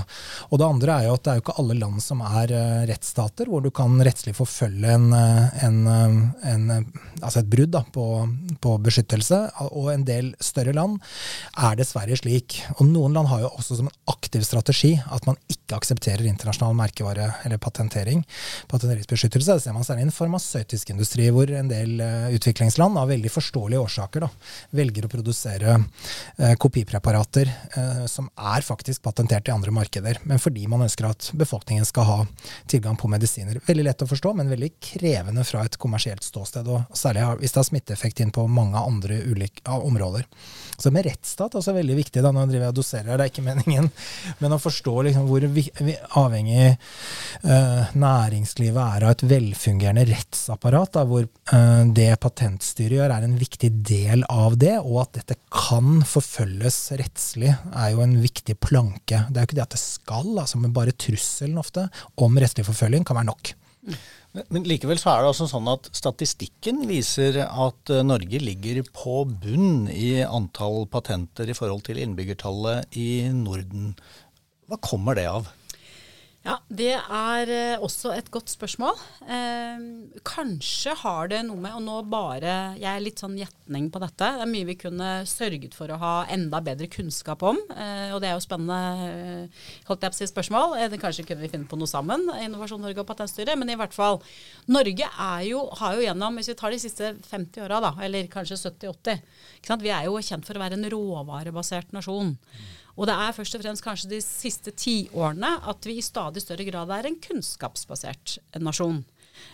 Og 0.52 0.62
det 0.62 0.68
andre 0.68 1.00
er 1.00 1.10
jo 1.10 1.18
at 1.18 1.26
det 1.26 1.34
er 1.34 1.40
jo 1.40 1.46
ikke 1.48 1.58
alle 1.64 1.80
land 1.80 2.06
som 2.06 2.22
er 2.26 2.54
eh, 2.54 2.86
rettsstater, 2.92 3.50
hvor 3.50 3.66
du 3.66 3.72
kan 3.74 3.98
rettslig 4.06 4.36
forfølge 4.38 4.94
en, 4.94 5.10
en, 5.18 5.82
en, 5.90 6.70
altså 7.24 7.42
et 7.42 7.50
brudd 7.50 7.74
da, 7.74 7.82
på, 7.98 8.06
på, 8.62 8.78
beskyttelse. 8.86 9.42
Og 9.74 9.90
en 9.96 10.06
del 10.06 10.36
større 10.44 10.78
land 10.78 11.02
er 11.58 11.82
dessverre 11.82 12.22
slik. 12.22 12.62
Og 12.78 12.86
noen 12.94 13.18
land 13.18 13.34
har 13.34 13.48
jo 13.48 13.54
også 13.56 13.82
som 13.82 13.90
en 13.90 14.00
aktiv 14.14 14.46
strategi 14.46 14.99
at 15.08 15.28
man 15.28 15.38
ikke 15.52 15.78
aksepterer 15.78 16.26
internasjonal 16.28 16.76
merkevare 16.78 17.30
eller 17.46 17.62
patentering. 17.62 18.24
Patenteringsbeskyttelse 18.72 19.58
det 19.58 19.64
ser 19.64 19.76
man 19.76 19.86
særlig 19.88 20.10
i 20.10 20.16
farmasøytisk 20.16 20.94
industri, 20.94 21.30
hvor 21.34 21.52
en 21.54 21.70
del 21.72 22.00
uh, 22.02 22.30
utviklingsland 22.36 23.00
av 23.00 23.12
veldig 23.12 23.32
forståelige 23.34 23.84
årsaker 23.84 24.26
da, 24.26 24.30
velger 24.76 25.08
å 25.08 25.12
produsere 25.12 25.78
uh, 25.80 26.54
kopipreparater 26.62 27.52
uh, 27.78 28.06
som 28.10 28.30
er 28.36 28.66
faktisk 28.66 29.04
patentert 29.06 29.50
i 29.50 29.56
andre 29.56 29.74
markeder, 29.76 30.22
men 30.30 30.42
fordi 30.42 30.66
man 30.72 30.86
ønsker 30.88 31.10
at 31.10 31.32
befolkningen 31.38 31.88
skal 31.88 32.08
ha 32.10 32.20
tilgang 32.70 32.98
på 33.00 33.12
medisiner. 33.12 33.62
Veldig 33.68 33.88
lett 33.88 34.06
å 34.06 34.10
forstå, 34.10 34.34
men 34.40 34.52
veldig 34.52 34.72
krevende 34.92 35.46
fra 35.48 35.66
et 35.68 35.78
kommersielt 35.82 36.26
ståsted, 36.26 36.70
og 36.70 36.98
særlig 36.98 37.28
hvis 37.44 37.56
det 37.56 37.62
har 37.62 37.70
smitteeffekt 37.70 38.24
inn 38.24 38.34
på 38.36 38.48
mange 38.50 38.80
andre 38.80 39.22
ulike 39.30 39.80
områder. 39.80 40.26
Så 40.80 40.92
med 40.96 41.06
rettsstat 41.08 41.56
også 41.60 41.74
veldig 41.76 41.98
viktig, 41.98 42.24
da, 42.24 42.32
nå 42.34 42.46
driver 42.48 42.70
jeg 42.70 42.74
og 42.74 42.80
doserer, 42.80 43.18
det 43.20 43.26
er 43.26 43.32
ikke 43.34 43.46
meningen, 43.46 43.90
men 44.40 44.56
å 44.56 44.62
forstå 44.62 44.89
liksom 45.06 45.28
hvor 45.30 45.46
avhengig 46.22 46.66
uh, 47.44 47.92
næringslivet 47.94 48.82
er 48.84 49.06
av 49.06 49.14
et 49.14 49.26
velfungerende 49.30 50.06
rettsapparat, 50.10 50.94
da, 50.98 51.06
hvor 51.10 51.26
uh, 51.26 51.84
det 51.96 52.10
patentstyret 52.24 53.00
gjør 53.00 53.16
er 53.16 53.28
en 53.28 53.38
viktig 53.40 53.72
del 53.88 54.26
av 54.30 54.60
det, 54.62 54.76
og 54.82 55.04
at 55.06 55.22
dette 55.22 55.40
kan 55.54 56.04
forfølges 56.08 56.82
rettslig, 57.00 57.56
er 57.72 57.96
jo 57.96 58.04
en 58.06 58.20
viktig 58.22 58.60
planke. 58.62 59.26
Det 59.30 59.38
er 59.38 59.44
jo 59.44 59.52
ikke 59.52 59.60
det 59.62 59.68
at 59.68 59.76
det 59.78 59.84
skal, 59.84 60.32
altså, 60.36 60.62
men 60.62 60.76
bare 60.76 60.96
trusselen 60.96 61.60
ofte 61.62 61.90
om 62.20 62.40
rettslig 62.40 62.68
forfølging 62.68 63.08
kan 63.08 63.22
være 63.22 63.32
nok. 63.32 63.54
Men 64.54 64.66
likevel 64.68 65.00
så 65.02 65.14
er 65.14 65.24
det 65.24 65.32
altså 65.32 65.48
sånn 65.50 65.70
at 65.72 65.90
statistikken 65.96 66.84
viser 66.90 67.40
at 67.48 67.92
eh, 67.94 68.06
Norge 68.06 68.42
ligger 68.44 68.84
på 68.94 69.24
bunn 69.26 69.88
i 69.90 70.20
antall 70.22 70.86
patenter 70.92 71.50
i 71.50 71.56
forhold 71.58 71.88
til 71.88 72.02
innbyggertallet 72.04 73.00
i 73.00 73.10
Norden. 73.34 73.96
Hva 74.70 74.78
kommer 74.86 75.18
det 75.18 75.26
av? 75.30 75.50
Ja, 76.46 76.56
Det 76.72 76.94
er 76.96 77.50
eh, 77.52 77.82
også 77.84 78.14
et 78.16 78.30
godt 78.32 78.48
spørsmål. 78.48 78.96
Eh, 79.28 79.82
kanskje 80.24 80.94
har 81.02 81.28
det 81.28 81.42
noe 81.44 81.60
med 81.60 81.76
Og 81.76 81.84
nå 81.84 81.98
bare 82.08 82.78
Jeg 82.80 82.88
er 82.88 83.04
litt 83.04 83.20
sånn 83.20 83.36
gjetning 83.36 83.90
på 83.92 84.00
dette. 84.00 84.30
Det 84.38 84.46
er 84.46 84.50
mye 84.50 84.70
vi 84.70 84.78
kunne 84.80 85.10
sørget 85.28 85.76
for 85.76 85.92
å 85.92 86.00
ha 86.00 86.14
enda 86.32 86.62
bedre 86.64 86.88
kunnskap 86.88 87.44
om. 87.44 87.60
Eh, 87.76 88.16
og 88.16 88.24
det 88.24 88.32
er 88.32 88.38
jo 88.38 88.46
spennende 88.46 88.80
eh, 89.10 89.68
holdt 89.92 90.08
jeg 90.08 90.16
på 90.16 90.18
å 90.18 90.22
si 90.22 90.30
spørsmål. 90.32 90.78
Eh, 90.80 90.98
kanskje 91.02 91.28
kunne 91.28 91.44
vi 91.44 91.52
finne 91.52 91.68
på 91.68 91.78
noe 91.80 91.92
sammen, 91.92 92.24
Innovasjon 92.40 92.82
Norge 92.88 93.04
og 93.04 93.12
Patentstyret. 93.12 93.60
Men 93.60 93.76
i 93.76 93.78
hvert 93.80 93.96
fall. 93.96 94.24
Norge 94.72 95.12
jo, 95.50 95.68
har 95.84 96.00
jo 96.00 96.08
gjennom, 96.08 96.40
hvis 96.40 96.54
vi 96.54 96.60
tar 96.64 96.72
de 96.72 96.82
siste 96.82 97.14
50 97.28 97.68
åra, 97.68 97.84
da, 97.84 97.96
eller 98.08 98.32
kanskje 98.32 98.62
70-80 98.64 99.84
Vi 99.84 99.92
er 99.92 100.08
jo 100.08 100.20
kjent 100.24 100.48
for 100.48 100.56
å 100.56 100.64
være 100.64 100.80
en 100.80 100.94
råvarebasert 100.96 101.92
nasjon. 101.92 102.38
Og 103.00 103.08
det 103.08 103.16
er 103.16 103.36
først 103.36 103.56
og 103.56 103.64
fremst 103.64 103.86
kanskje 103.86 104.12
de 104.12 104.20
siste 104.24 104.74
tiårene 104.76 105.54
at 105.72 105.88
vi 105.88 105.98
i 106.00 106.04
stadig 106.04 106.44
større 106.44 106.68
grad 106.68 106.92
er 106.92 107.08
en 107.08 107.18
kunnskapsbasert 107.24 108.40
nasjon. 108.60 109.06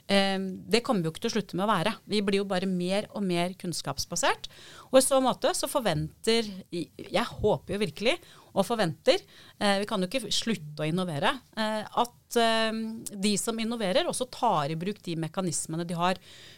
Eh, 0.10 0.40
det 0.42 0.82
kommer 0.86 1.04
vi 1.04 1.10
jo 1.10 1.14
ikke 1.14 1.26
til 1.26 1.32
å 1.32 1.36
slutte 1.36 1.58
med 1.58 1.68
å 1.68 1.70
være. 1.70 1.94
Vi 2.10 2.22
blir 2.26 2.42
jo 2.42 2.48
bare 2.50 2.70
mer 2.70 3.06
og 3.14 3.26
mer 3.26 3.54
kunnskapsbasert. 3.62 4.50
Og 4.90 4.98
i 5.00 5.04
så 5.06 5.20
måte 5.24 5.54
så 5.58 5.70
forventer 5.70 6.50
Jeg 6.72 7.26
håper 7.42 7.76
jo 7.76 7.82
virkelig, 7.82 8.16
og 8.56 8.66
forventer 8.66 9.20
eh, 9.60 9.78
Vi 9.84 9.90
kan 9.90 10.02
jo 10.02 10.10
ikke 10.10 10.34
slutte 10.34 10.82
å 10.82 10.90
innovere. 10.90 11.36
Eh, 11.58 11.84
at 11.86 12.14
de 12.36 13.32
som 13.40 13.56
innoverer, 13.62 14.10
også 14.10 14.26
tar 14.28 14.74
i 14.74 14.76
bruk 14.76 14.98
de 15.06 15.14
mekanismene 15.16 15.86
de 15.88 15.96
har 15.96 16.18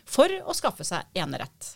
for 0.09 0.31
å 0.49 0.55
skaffe 0.57 0.87
seg 0.87 1.05
enerett. 1.13 1.75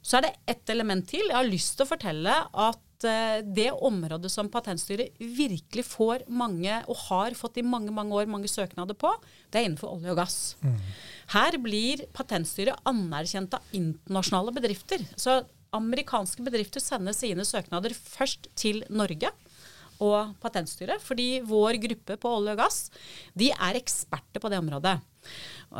Så 0.00 0.16
er 0.16 0.24
det 0.24 0.30
ett 0.48 0.72
element 0.72 1.04
til. 1.10 1.26
Jeg 1.26 1.36
har 1.36 1.44
lyst 1.44 1.74
til 1.76 1.84
å 1.84 1.90
fortelle 1.90 2.38
at 2.48 2.80
Eh, 3.04 3.40
det 3.44 3.70
området 3.72 4.30
som 4.32 4.48
Patentstyret 4.50 5.14
virkelig 5.18 5.84
får 5.86 6.24
mange, 6.28 6.80
og 6.88 6.96
har 7.08 7.36
fått 7.38 7.60
i 7.60 7.66
mange 7.66 7.92
mange 7.94 8.14
år, 8.14 8.26
mange 8.26 8.50
søknader 8.50 8.96
på, 8.98 9.12
det 9.50 9.60
er 9.60 9.68
innenfor 9.68 9.94
olje 9.94 10.14
og 10.14 10.18
gass. 10.18 10.38
Mm. 10.62 10.80
Her 11.34 11.58
blir 11.62 12.06
Patentstyret 12.16 12.80
anerkjent 12.88 13.54
av 13.54 13.76
internasjonale 13.76 14.54
bedrifter. 14.56 15.04
Så 15.14 15.42
amerikanske 15.76 16.42
bedrifter 16.42 16.80
sender 16.80 17.14
sine 17.14 17.44
søknader 17.44 17.92
først 17.94 18.48
til 18.56 18.82
Norge 18.88 19.30
og 20.04 20.34
Patentstyret, 20.42 21.02
fordi 21.02 21.40
vår 21.46 21.78
gruppe 21.82 22.18
på 22.20 22.34
olje 22.38 22.54
og 22.54 22.60
gass 22.60 22.80
de 23.38 23.50
er 23.52 23.78
eksperter 23.80 24.42
på 24.42 24.50
det 24.52 24.60
området. 24.60 24.98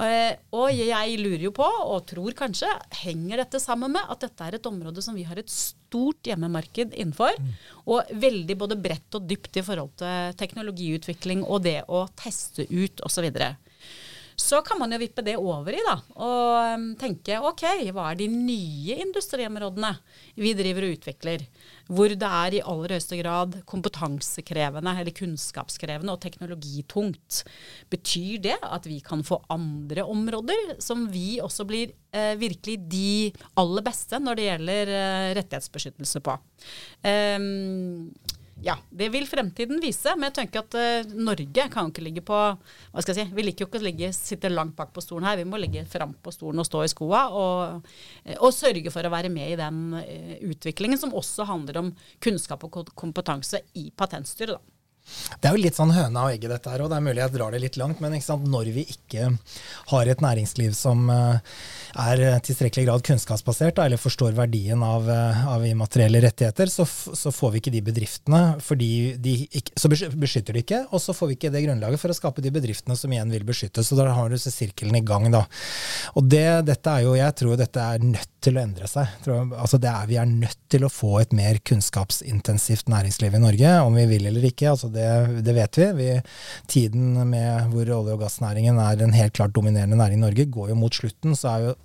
Eh, 0.05 0.35
og 0.53 0.69
jeg 0.75 1.15
lurer 1.23 1.47
jo 1.47 1.53
på, 1.57 1.65
og 1.65 2.05
tror 2.11 2.35
kanskje, 2.37 2.69
henger 3.01 3.43
dette 3.43 3.61
sammen 3.63 3.95
med 3.95 4.11
at 4.13 4.27
dette 4.27 4.45
er 4.45 4.59
et 4.59 4.69
område 4.69 5.05
som 5.05 5.17
vi 5.17 5.25
har 5.29 5.41
et 5.41 5.53
stort 5.53 6.29
hjemmemarked 6.29 6.93
innenfor, 6.93 7.39
mm. 7.39 7.55
og 7.89 8.13
veldig 8.27 8.59
både 8.61 8.81
bredt 8.85 9.17
og 9.17 9.29
dypt 9.31 9.61
i 9.61 9.65
forhold 9.65 9.95
til 10.03 10.37
teknologiutvikling 10.41 11.47
og 11.47 11.65
det 11.65 11.81
å 11.89 12.05
teste 12.19 12.69
ut 12.69 13.07
osv. 13.07 13.31
Så 13.31 13.49
kan 14.64 14.78
man 14.78 14.95
jo 14.95 15.00
vippe 15.02 15.25
det 15.26 15.35
over 15.37 15.75
i, 15.75 15.83
da, 15.85 15.97
og 16.14 16.76
um, 16.78 16.87
tenke 17.00 17.40
ok, 17.42 17.64
hva 17.95 18.12
er 18.12 18.21
de 18.21 18.28
nye 18.33 19.00
industriområdene 19.02 19.92
vi 20.38 20.54
driver 20.57 20.87
og 20.87 20.99
utvikler? 20.99 21.45
hvor 21.88 22.12
det 22.12 22.28
er 22.28 22.57
i 22.59 22.62
aller 22.68 22.95
høyeste 22.95 23.18
grad 23.21 23.57
kompetansekrevende 23.68 24.92
eller 25.00 25.14
kunnskapskrevende 25.16 26.12
og 26.12 26.21
teknologitungt. 26.21 27.42
Betyr 27.92 28.42
det 28.45 28.59
at 28.61 28.88
vi 28.88 29.00
kan 29.04 29.25
få 29.26 29.40
andre 29.52 30.04
områder 30.04 30.76
som 30.85 31.07
vi 31.12 31.40
også 31.45 31.64
blir 31.68 31.95
eh, 32.12 32.35
virkelig 32.40 32.76
de 32.92 33.12
aller 33.61 33.87
beste 33.87 34.21
når 34.21 34.38
det 34.38 34.49
gjelder 34.50 34.95
eh, 34.99 35.30
rettighetsbeskyttelse 35.40 36.25
på? 36.28 36.37
Um, 37.09 38.12
ja, 38.62 38.75
det 38.91 39.09
vil 39.15 39.27
fremtiden 39.29 39.79
vise. 39.83 40.15
Men 40.17 40.29
jeg 40.29 40.37
tenker 40.41 40.65
at 40.65 40.77
uh, 40.79 41.12
Norge 41.15 41.67
kan 41.73 41.91
ikke 41.91 42.05
ligge 42.05 42.25
på 42.27 42.37
hva 42.37 43.05
skal 43.05 43.15
jeg 43.15 43.29
si, 43.29 43.37
Vi 43.37 43.45
liker 43.47 43.65
jo 43.65 43.69
ikke 43.71 43.81
å 43.81 43.87
ligge, 43.87 44.11
sitte 44.17 44.50
langt 44.53 44.77
bak 44.79 44.91
på 44.95 45.05
stolen 45.05 45.29
her. 45.29 45.38
Vi 45.41 45.47
må 45.49 45.61
ligge 45.61 45.85
fram 45.88 46.17
på 46.23 46.35
stolen 46.35 46.62
og 46.62 46.67
stå 46.69 46.83
i 46.85 46.91
skoa. 46.93 47.23
Og, 47.38 47.93
eh, 48.25 48.38
og 48.38 48.55
sørge 48.57 48.93
for 48.95 49.07
å 49.07 49.12
være 49.15 49.31
med 49.33 49.55
i 49.55 49.61
den 49.61 49.85
uh, 49.95 50.35
utviklingen 50.50 51.00
som 51.00 51.15
også 51.17 51.47
handler 51.49 51.83
om 51.85 51.93
kunnskap 52.25 52.67
og 52.67 52.91
kompetanse 52.99 53.62
i 53.79 53.88
patentstyret. 53.95 54.59
da. 54.59 54.77
Det 55.38 55.49
er 55.49 55.57
jo 55.57 55.62
litt 55.62 55.79
sånn 55.79 55.93
høna 55.95 56.27
og 56.27 56.35
egget 56.35 56.53
dette 56.55 56.73
her, 56.73 56.83
og 56.85 56.91
det 56.91 56.99
er 56.99 57.05
mulig 57.05 57.23
jeg 57.23 57.35
drar 57.35 57.55
det 57.55 57.62
litt 57.62 57.79
langt. 57.81 58.00
Men 58.03 58.17
når 58.49 58.71
vi 58.75 58.85
ikke 58.95 59.31
har 59.93 60.11
et 60.11 60.23
næringsliv 60.25 60.75
som 60.77 61.09
eh, 61.12 61.59
er 61.99 62.23
tilstrekkelig 62.45 62.87
grad 62.87 63.05
kunnskapsbasert, 63.07 63.81
eller 63.83 64.00
forstår 64.00 64.37
verdien 64.37 64.83
av, 64.85 65.09
eh, 65.11 65.45
av 65.49 65.67
immaterielle 65.67 66.23
rettigheter, 66.25 66.71
så, 66.73 66.87
så, 66.87 67.33
får 67.35 67.55
vi 67.55 67.62
ikke 67.62 67.75
de 67.75 67.85
bedriftene. 67.91 68.43
de 68.79 69.35
ikke, 69.47 69.73
Så 69.77 69.88
beskytter 69.91 70.57
de 70.57 70.65
ikke, 70.65 70.85
og 70.91 71.03
så 71.03 71.15
får 71.17 71.33
vi 71.33 71.38
ikke 71.38 71.53
det 71.55 71.65
grunnlaget 71.67 72.00
for 72.00 72.12
å 72.12 72.17
skape 72.17 72.45
de 72.45 72.53
bedriftene 72.55 72.97
som 72.97 73.12
igjen 73.12 73.33
vil 73.33 73.47
beskyttes. 73.49 73.88
Så 73.88 73.99
da 73.99 74.09
har 74.12 74.29
du 74.29 74.38
sirkelen 74.38 74.97
i 74.97 75.05
gang, 75.05 75.31
da. 75.33 75.45
Og 76.17 76.27
det, 76.27 76.67
dette 76.69 76.91
er 76.91 77.07
jo, 77.07 77.15
jeg 77.19 77.37
tror 77.38 77.59
dette 77.61 77.85
er 77.85 78.03
nødt 78.05 78.35
til 78.45 78.59
å 78.59 78.62
endre 78.62 78.88
seg. 78.91 79.11
Tror, 79.25 79.53
altså 79.59 79.81
er, 79.83 80.07
vi 80.11 80.19
er 80.21 80.29
nødt 80.29 80.59
til 80.71 80.85
å 80.87 80.93
få 80.93 81.19
et 81.23 81.35
mer 81.37 81.59
kunnskapsintensivt 81.67 82.91
næringsliv 82.91 83.37
i 83.37 83.43
Norge, 83.43 83.75
om 83.85 83.97
vi 83.99 84.07
vil 84.11 84.29
eller 84.31 84.49
ikke. 84.50 84.71
altså 84.73 84.91
det, 84.93 84.98
det 85.45 85.55
vet 85.57 85.81
vi. 85.81 85.90
vi. 85.99 86.09
Tiden 86.71 87.14
med 87.31 87.71
hvor 87.73 87.95
olje- 87.99 88.17
og 88.17 88.25
gassnæringen 88.25 88.81
er 88.83 89.05
en 89.05 89.17
helt 89.17 89.37
klart 89.38 89.55
dominerende 89.57 89.97
næring 89.97 90.21
i 90.21 90.26
Norge, 90.26 90.50
går 90.50 90.73
jo 90.73 90.81
mot 90.81 90.95
slutten. 90.95 91.37
så 91.37 91.55
er 91.55 91.69
jo 91.69 91.78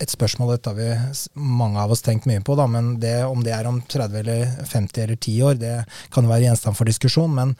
et 0.00 0.12
spørsmål 0.12 0.54
dette 0.54 0.72
har 0.72 0.76
vi 0.78 1.40
mange 1.58 1.80
av 1.80 1.92
oss 1.92 2.02
tenkt 2.04 2.26
mye 2.28 2.40
på, 2.44 2.54
da, 2.56 2.64
men 2.70 2.94
det, 3.00 3.12
om 3.28 3.42
det 3.44 3.52
er 3.52 3.68
om 3.68 3.82
30 3.84 4.20
eller 4.22 4.54
50 4.70 5.02
eller 5.02 5.18
10 5.18 5.34
år, 5.50 5.58
det 5.60 5.74
kan 6.14 6.28
være 6.28 6.46
gjenstand 6.46 6.78
for 6.78 6.88
diskusjon. 6.88 7.34
Men, 7.36 7.52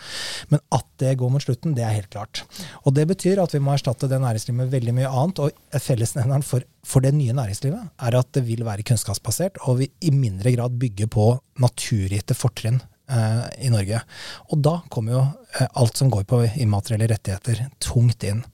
men, 0.52 0.62
at 0.72 0.86
det 1.02 1.16
går 1.20 1.32
mot 1.32 1.44
slutten, 1.44 1.76
det 1.76 1.84
er 1.84 1.98
helt 1.98 2.10
klart. 2.12 2.44
Og 2.84 2.96
Det 2.96 3.04
betyr 3.10 3.42
at 3.42 3.52
vi 3.52 3.60
må 3.60 3.74
erstatte 3.74 4.08
det 4.08 4.20
næringslivet 4.22 4.62
med 4.62 4.72
veldig 4.72 4.96
mye 4.96 5.12
annet. 5.12 5.44
og 5.44 5.80
Fellesnevneren 5.82 6.46
for, 6.46 6.64
for, 6.86 7.04
det 7.04 7.12
nye 7.18 7.36
næringslivet 7.36 7.92
er 8.08 8.18
at 8.18 8.32
det 8.32 8.46
vil 8.48 8.64
være 8.64 8.86
kunnskapsbasert, 8.88 9.60
og 9.68 9.82
vi 9.82 9.90
i 10.00 10.14
mindre 10.14 10.54
grad 10.56 10.80
bygger 10.80 11.12
på 11.12 11.34
naturgitte 11.60 12.36
fortrinn 12.36 12.80
eh, 13.10 13.46
i 13.66 13.70
Norge. 13.72 14.02
Og 14.50 14.60
da 14.64 14.78
kommer 14.92 15.16
jo 15.16 15.22
eh, 15.58 15.70
alt 15.74 15.98
som 15.98 16.10
går 16.12 16.26
på 16.28 16.42
immaterielle 16.62 17.10
rettigheter, 17.14 17.66
tungt 17.82 18.26
inn. 18.26 18.44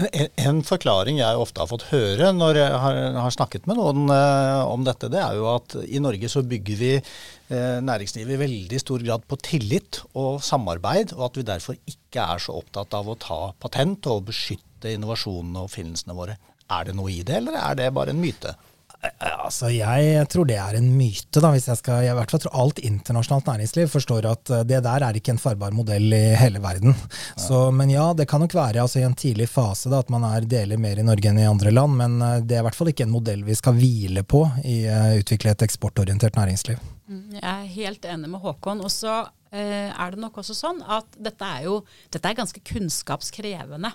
En, 0.00 0.28
en 0.40 0.60
forklaring 0.64 1.18
jeg 1.20 1.38
ofte 1.38 1.60
har 1.60 1.68
fått 1.68 1.84
høre 1.90 2.30
når 2.32 2.58
jeg 2.62 2.78
har, 2.84 2.98
har 3.20 3.34
snakket 3.34 3.66
med 3.68 3.76
noen 3.76 4.08
eh, 4.14 4.62
om 4.64 4.86
dette, 4.86 5.10
det 5.12 5.20
er 5.20 5.36
jo 5.36 5.50
at 5.52 5.76
i 5.84 6.00
Norge 6.02 6.30
så 6.32 6.42
bygger 6.48 6.78
vi 6.80 6.92
eh, 6.96 7.78
næringslivet 7.84 8.34
i 8.34 8.40
veldig 8.40 8.80
stor 8.80 9.04
grad 9.04 9.26
på 9.28 9.38
tillit 9.44 10.00
og 10.18 10.40
samarbeid, 10.44 11.12
og 11.18 11.28
at 11.28 11.38
vi 11.38 11.46
derfor 11.52 11.78
ikke 11.84 12.24
er 12.24 12.42
så 12.42 12.56
opptatt 12.62 12.96
av 12.96 13.10
å 13.12 13.18
ta 13.20 13.40
patent 13.62 14.08
og 14.10 14.26
beskytte 14.32 14.94
innovasjonene 14.96 15.60
og 15.60 15.68
oppfinnelsene 15.68 16.16
våre. 16.16 16.38
Er 16.72 16.88
det 16.88 16.96
noe 16.96 17.12
i 17.12 17.20
det, 17.26 17.42
eller 17.42 17.60
er 17.60 17.76
det 17.78 17.92
bare 17.94 18.14
en 18.14 18.22
myte? 18.22 18.56
Altså, 19.02 19.66
Jeg 19.74 20.26
tror 20.30 20.46
det 20.46 20.56
er 20.62 20.76
en 20.78 20.88
myte. 20.94 21.40
da, 21.40 21.50
hvis 21.50 21.66
jeg 21.66 21.80
skal, 21.80 22.04
jeg 22.06 22.14
i 22.14 22.18
hvert 22.18 22.30
fall 22.30 22.42
tror 22.44 22.60
Alt 22.62 22.78
internasjonalt 22.78 23.48
næringsliv 23.50 23.90
forstår 23.90 24.28
at 24.30 24.52
eh, 24.54 24.62
det 24.68 24.82
der 24.84 25.06
er 25.06 25.18
ikke 25.18 25.34
en 25.34 25.42
farbar 25.42 25.74
modell 25.74 26.06
i 26.14 26.22
hele 26.38 26.62
verden. 26.62 26.94
Så, 27.36 27.70
men 27.74 27.90
ja, 27.90 28.12
det 28.14 28.28
kan 28.30 28.40
nok 28.40 28.54
være 28.54 28.82
altså, 28.82 29.00
i 29.00 29.06
en 29.06 29.18
tidlig 29.18 29.48
fase 29.50 29.90
da, 29.90 30.02
at 30.04 30.12
man 30.12 30.24
er 30.28 30.46
deler 30.46 30.78
mer 30.78 31.00
i 31.00 31.06
Norge 31.06 31.30
enn 31.30 31.42
i 31.42 31.48
andre 31.48 31.74
land, 31.74 31.98
men 31.98 32.22
eh, 32.22 32.38
det 32.46 32.58
er 32.58 32.62
i 32.62 32.68
hvert 32.68 32.78
fall 32.78 32.92
ikke 32.92 33.08
en 33.08 33.14
modell 33.14 33.42
vi 33.46 33.58
skal 33.58 33.76
hvile 33.78 34.22
på 34.22 34.44
i 34.62 34.82
å 34.86 35.02
uh, 35.12 35.20
utvikle 35.20 35.54
et 35.54 35.66
eksportorientert 35.66 36.38
næringsliv. 36.38 36.80
Mm, 37.10 37.38
jeg 37.40 37.46
er 37.50 37.70
helt 37.76 38.04
enig 38.08 38.30
med 38.30 38.42
Håkon. 38.42 38.82
Og 38.86 38.92
så 38.92 39.12
eh, 39.52 39.90
er 39.90 40.14
det 40.14 40.20
nok 40.22 40.38
også 40.42 40.56
sånn 40.56 40.82
at 40.86 41.18
dette 41.20 41.48
er 41.58 41.66
jo 41.68 41.80
dette 42.12 42.28
er 42.28 42.38
ganske 42.38 42.62
kunnskapskrevende, 42.72 43.92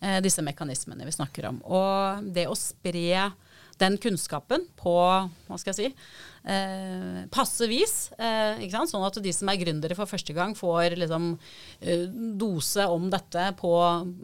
eh, 0.00 0.18
disse 0.24 0.44
mekanismene 0.44 1.08
vi 1.08 1.16
snakker 1.16 1.50
om. 1.50 1.62
Og 1.66 2.28
det 2.34 2.46
å 2.50 2.58
spre 2.58 3.30
den 3.80 3.96
kunnskapen 4.00 4.66
på 4.78 4.96
hva 5.00 5.58
skal 5.58 5.72
jeg 5.72 5.78
si, 5.78 6.10
eh, 6.44 7.24
passe 7.32 7.66
vis. 7.70 8.10
Eh, 8.18 8.60
sånn 8.70 9.06
at 9.06 9.18
de 9.22 9.32
som 9.34 9.50
er 9.50 9.60
gründere 9.60 9.96
for 9.98 10.08
første 10.10 10.34
gang, 10.36 10.54
får 10.54 10.96
liksom, 10.96 11.38
eh, 11.80 12.06
dose 12.38 12.86
om 12.86 13.10
dette 13.10 13.50
på 13.58 13.72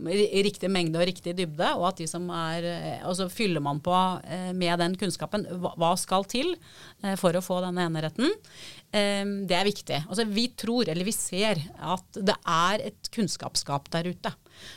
i 0.08 0.42
riktig 0.42 0.70
mengde 0.70 1.00
og 1.00 1.06
riktig 1.06 1.36
dybde. 1.36 1.75
Og 1.76 1.88
at 1.88 1.96
de 1.96 2.06
som 2.06 2.28
er 2.30 2.64
eh, 2.64 3.06
Og 3.06 3.16
så 3.16 3.28
fyller 3.30 3.60
man 3.60 3.80
på 3.80 3.94
eh, 4.25 4.52
med 4.52 4.78
den 4.78 4.96
kunnskapen. 4.96 5.46
Hva, 5.60 5.75
hva 5.76 5.96
skal 5.98 6.25
til 6.25 6.56
eh, 7.02 7.16
for 7.16 7.32
å 7.32 7.44
få 7.44 7.60
denne 7.64 7.86
eneretten? 7.86 8.32
det 8.96 9.52
er 9.52 9.66
viktig. 9.66 9.96
Altså, 10.08 10.25
vi 10.25 10.46
tror, 10.56 10.88
eller 10.88 11.04
vi 11.04 11.12
ser, 11.12 11.58
at 11.84 12.16
det 12.16 12.32
er 12.48 12.80
et 12.86 13.10
kunnskapsskap 13.12 13.90
der 13.92 14.08
ute. 14.08 14.30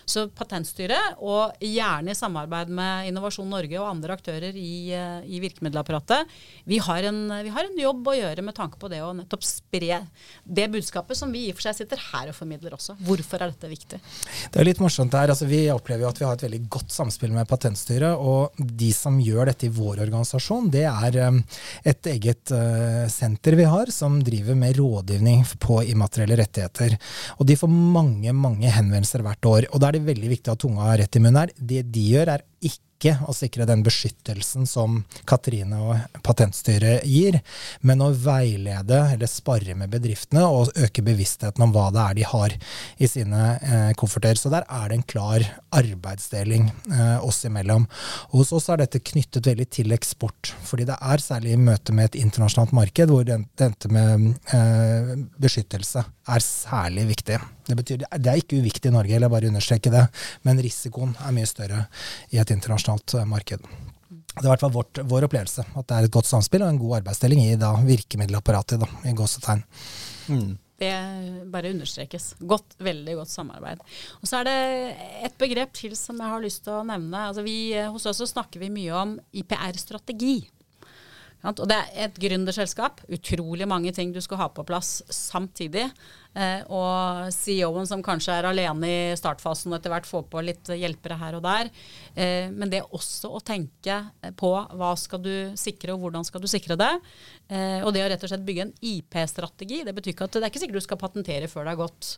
Så 0.09 0.27
Patentstyret, 0.36 1.19
og 1.21 1.55
gjerne 1.63 2.13
i 2.13 2.17
samarbeid 2.17 2.71
med 2.74 3.09
Innovasjon 3.09 3.50
Norge 3.50 3.79
og 3.79 3.89
andre 3.89 4.15
aktører 4.17 4.55
i, 4.57 4.91
eh, 4.95 5.25
i 5.29 5.41
virkemiddelapparatet, 5.43 6.29
vi 6.69 6.79
har, 6.83 7.05
en, 7.09 7.21
vi 7.43 7.53
har, 7.53 7.65
en, 7.65 7.77
jobb 7.79 8.09
å 8.12 8.15
gjøre 8.17 8.43
med 8.43 8.55
tanke 8.57 8.79
på 8.81 8.89
det 8.91 9.00
å 9.05 9.13
nettopp 9.15 9.45
spre 9.48 10.01
det 10.43 10.65
budskapet 10.74 11.17
som 11.17 11.31
vi 11.31 11.45
i 11.48 11.53
og 11.53 11.59
for 11.59 11.69
seg 11.69 11.77
sitter 11.77 12.01
her 12.09 12.31
og 12.31 12.36
formidler 12.36 12.75
også. 12.75 12.98
Hvorfor 13.07 13.39
er 13.39 13.53
dette 13.53 13.69
viktig? 13.71 14.01
Det 14.51 14.59
er 14.59 14.67
litt 14.67 14.81
morsomt 14.83 15.15
her. 15.15 15.31
Altså, 15.31 15.48
vi 15.50 15.62
opplever 15.71 16.03
jo 16.03 16.09
at 16.12 16.19
vi 16.19 16.27
har 16.27 16.36
et 16.36 16.45
veldig 16.48 16.62
godt 16.71 16.93
samspill 16.93 17.31
med 17.36 17.48
Patentstyret. 17.50 18.19
Og 18.19 18.59
de 18.59 18.91
som 18.95 19.19
gjør 19.24 19.51
dette 19.51 19.69
i 19.69 19.74
vår 19.74 20.03
organisasjon, 20.07 20.69
det 20.74 20.86
er 20.89 21.19
um, 21.29 21.39
et 21.88 22.12
eget 22.12 22.53
uh, 22.55 23.05
senter 23.12 23.57
vi 23.59 23.67
har 23.69 23.91
som 23.93 24.19
driver 24.25 24.57
med 24.59 24.77
rådgivning 24.79 25.45
på 25.63 25.81
immaterielle 25.93 26.39
rettigheter. 26.41 26.98
Og 27.39 27.48
de 27.48 27.57
får 27.59 27.71
mange, 27.71 28.33
mange 28.36 28.71
henvendelser 28.74 29.24
hvert 29.25 29.50
år. 29.50 29.68
Og 29.73 29.81
da 29.81 29.89
er 29.89 29.97
det 29.97 30.07
veldig 30.07 30.31
viktig 30.31 30.53
at 30.53 30.61
tunga 30.61 30.88
er 30.93 31.03
rett 31.03 31.17
i 31.17 31.21
munnen 31.23 31.41
her. 31.43 31.53
Det 31.55 31.83
de 31.93 32.05
gjør, 32.13 32.33
er 32.35 32.45
ikke 32.66 33.13
å 33.32 33.34
sikre 33.36 33.63
den 33.63 33.80
beskyttelsen 33.86 34.66
som 34.68 34.98
Katrine 35.30 35.78
og 35.80 36.20
Patentstyret 36.25 37.06
gir, 37.08 37.38
men 37.80 38.04
å 38.04 38.10
veilede 38.12 38.98
eller 39.13 39.32
spare 39.32 39.75
med 39.80 39.94
bedriftene 39.94 40.44
og 40.44 40.74
øke 40.75 41.06
bevisstheten 41.08 41.63
om 41.63 41.72
hva 41.75 41.88
det 41.96 42.04
er 42.04 42.18
de 42.18 42.25
har 42.28 42.56
i 43.00 43.08
sine 43.08 43.44
eh, 43.56 43.92
kofferter. 44.00 44.36
Så 44.36 44.51
der 44.51 44.68
er 44.68 44.89
det 44.89 45.00
en 45.00 45.08
klar 45.08 45.46
arbeidsdeling 45.80 46.68
eh, 46.92 47.24
oss 47.24 47.46
imellom. 47.48 47.88
Og 48.34 48.42
hos 48.42 48.51
oss 48.58 48.68
er 48.74 48.84
dette 48.84 49.00
knyttet 49.00 49.48
veldig 49.48 49.70
til 49.80 49.96
eksport, 49.96 50.51
fordi 50.68 50.89
det 50.89 51.00
er 51.00 51.24
særlig 51.24 51.56
i 51.56 51.62
møte 51.70 51.96
med 51.96 52.12
et 52.12 52.20
internasjonalt 52.25 52.75
marked 52.75 53.13
hvor 53.13 53.24
dette 53.24 53.94
med 53.94 54.34
eh, 54.51 55.16
beskyttelse 55.39 56.04
er 56.30 56.44
særlig 56.44 57.08
viktig. 57.10 57.39
Det, 57.70 57.75
betyr, 57.78 58.04
det 58.18 58.32
er 58.32 58.42
ikke 58.42 58.60
uviktig 58.63 58.89
i 58.89 58.94
Norge, 58.94 59.13
eller 59.16 59.30
bare 59.32 59.50
understreke 59.50 59.92
det, 59.94 60.06
men 60.48 60.62
risikoen 60.63 61.13
er 61.22 61.36
mye 61.36 61.50
større 61.50 61.84
i 62.34 62.39
et 62.42 62.49
internasjonalt 62.56 63.15
eh, 63.20 63.27
marked. 63.29 63.68
Det 64.29 64.46
er 64.46 64.48
i 64.48 64.51
hvert 64.53 64.63
fall 64.63 64.74
vårt, 64.74 65.01
vår 65.10 65.27
opplevelse 65.27 65.65
at 65.68 65.88
det 65.89 65.98
er 65.98 66.08
et 66.08 66.13
godt 66.13 66.29
samspill 66.29 66.63
og 66.63 66.72
en 66.72 66.82
god 66.82 67.00
arbeidsdeling 67.01 67.44
i 67.44 67.60
da, 67.60 67.74
virkemiddelapparatet, 67.86 68.82
da, 68.82 68.89
i 69.10 69.13
gåsetegn. 69.18 69.63
Mm. 70.29 70.51
Det 70.79 70.91
bare 71.51 71.74
understrekes. 71.74 72.29
Godt, 72.39 72.77
veldig 72.79 73.18
godt 73.20 73.32
samarbeid. 73.34 73.82
Og 74.22 74.29
Så 74.29 74.39
er 74.39 74.48
det 74.48 74.60
et 75.27 75.36
begrep 75.41 75.74
til 75.75 75.96
som 76.00 76.22
jeg 76.22 76.32
har 76.32 76.44
lyst 76.44 76.63
til 76.63 76.77
å 76.77 76.86
nevne. 76.88 77.25
Altså 77.32 77.44
vi, 77.44 77.58
hos 77.75 78.08
oss 78.08 78.24
snakker 78.32 78.63
vi 78.63 78.72
mye 78.72 78.96
om 78.96 79.18
IPR-strategi. 79.41 80.38
Og 81.48 81.67
det 81.72 81.75
er 81.77 82.08
et 82.10 82.17
gründerselskap. 82.19 83.00
Utrolig 83.15 83.67
mange 83.69 83.93
ting 83.96 84.12
du 84.12 84.19
skal 84.24 84.41
ha 84.41 84.48
på 84.51 84.65
plass 84.67 84.98
samtidig. 85.13 85.86
Eh, 86.36 86.65
og 86.67 87.31
CEO-en 87.31 87.88
som 87.88 88.03
kanskje 88.03 88.36
er 88.36 88.48
alene 88.50 88.89
i 88.89 89.15
startfasen 89.17 89.72
og 89.72 89.79
etter 89.79 89.93
hvert 89.93 90.10
får 90.10 90.25
på 90.29 90.43
litt 90.43 90.72
hjelpere 90.75 91.17
her 91.22 91.39
og 91.39 91.46
der. 91.48 91.72
Eh, 92.13 92.51
men 92.51 92.72
det 92.74 92.84
også 92.84 93.31
å 93.31 93.43
tenke 93.45 94.02
på 94.39 94.52
hva 94.52 94.91
skal 94.99 95.23
du 95.23 95.34
sikre, 95.60 95.95
og 95.95 96.04
hvordan 96.04 96.28
skal 96.28 96.43
du 96.43 96.49
sikre 96.52 96.78
det. 96.80 96.91
Eh, 97.47 97.80
og 97.86 97.93
det 97.95 98.04
å 98.04 98.12
rett 98.12 98.28
og 98.28 98.34
slett 98.34 98.47
bygge 98.47 98.67
en 98.67 98.75
IP-strategi. 98.91 99.86
Det 99.88 99.95
betyr 99.95 100.17
ikke 100.17 100.28
at 100.28 100.36
det 100.36 100.43
er 100.43 100.52
ikke 100.52 100.65
sikkert 100.65 100.84
du 100.84 100.89
skal 100.89 101.04
patentere 101.08 101.52
før 101.52 101.69
det 101.69 101.78
er 101.78 101.84
gått 101.88 102.17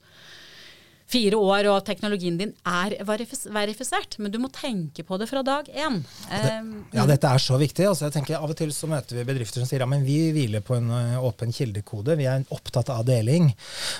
fire 1.11 1.39
år 1.39 1.67
og 1.71 1.81
teknologien 1.87 2.37
din 2.39 2.53
er 2.67 2.95
verifisert. 3.07 4.17
Men 4.21 4.33
du 4.33 4.39
må 4.41 4.51
tenke 4.53 5.03
på 5.07 5.19
det 5.19 5.27
fra 5.29 5.43
dag 5.45 5.67
én. 5.69 6.01
Det, 6.29 6.53
ja, 6.95 7.05
dette 7.09 7.31
er 7.31 7.43
så 7.43 7.59
viktig. 7.61 7.85
Altså, 7.89 8.07
jeg 8.07 8.15
tenker 8.15 8.39
Av 8.39 8.51
og 8.51 8.57
til 8.57 8.71
så 8.75 8.89
møter 8.89 9.19
vi 9.19 9.27
bedrifter 9.27 9.61
som 9.61 9.69
sier 9.69 9.83
ja, 9.83 9.89
men 9.89 10.05
vi 10.05 10.17
hviler 10.33 10.63
på 10.65 10.77
en 10.77 10.89
eh, 10.95 11.17
åpen 11.21 11.53
kildekode. 11.55 12.15
Vi 12.19 12.27
er 12.29 12.45
opptatt 12.53 12.91
av 12.93 13.03
deling. 13.07 13.51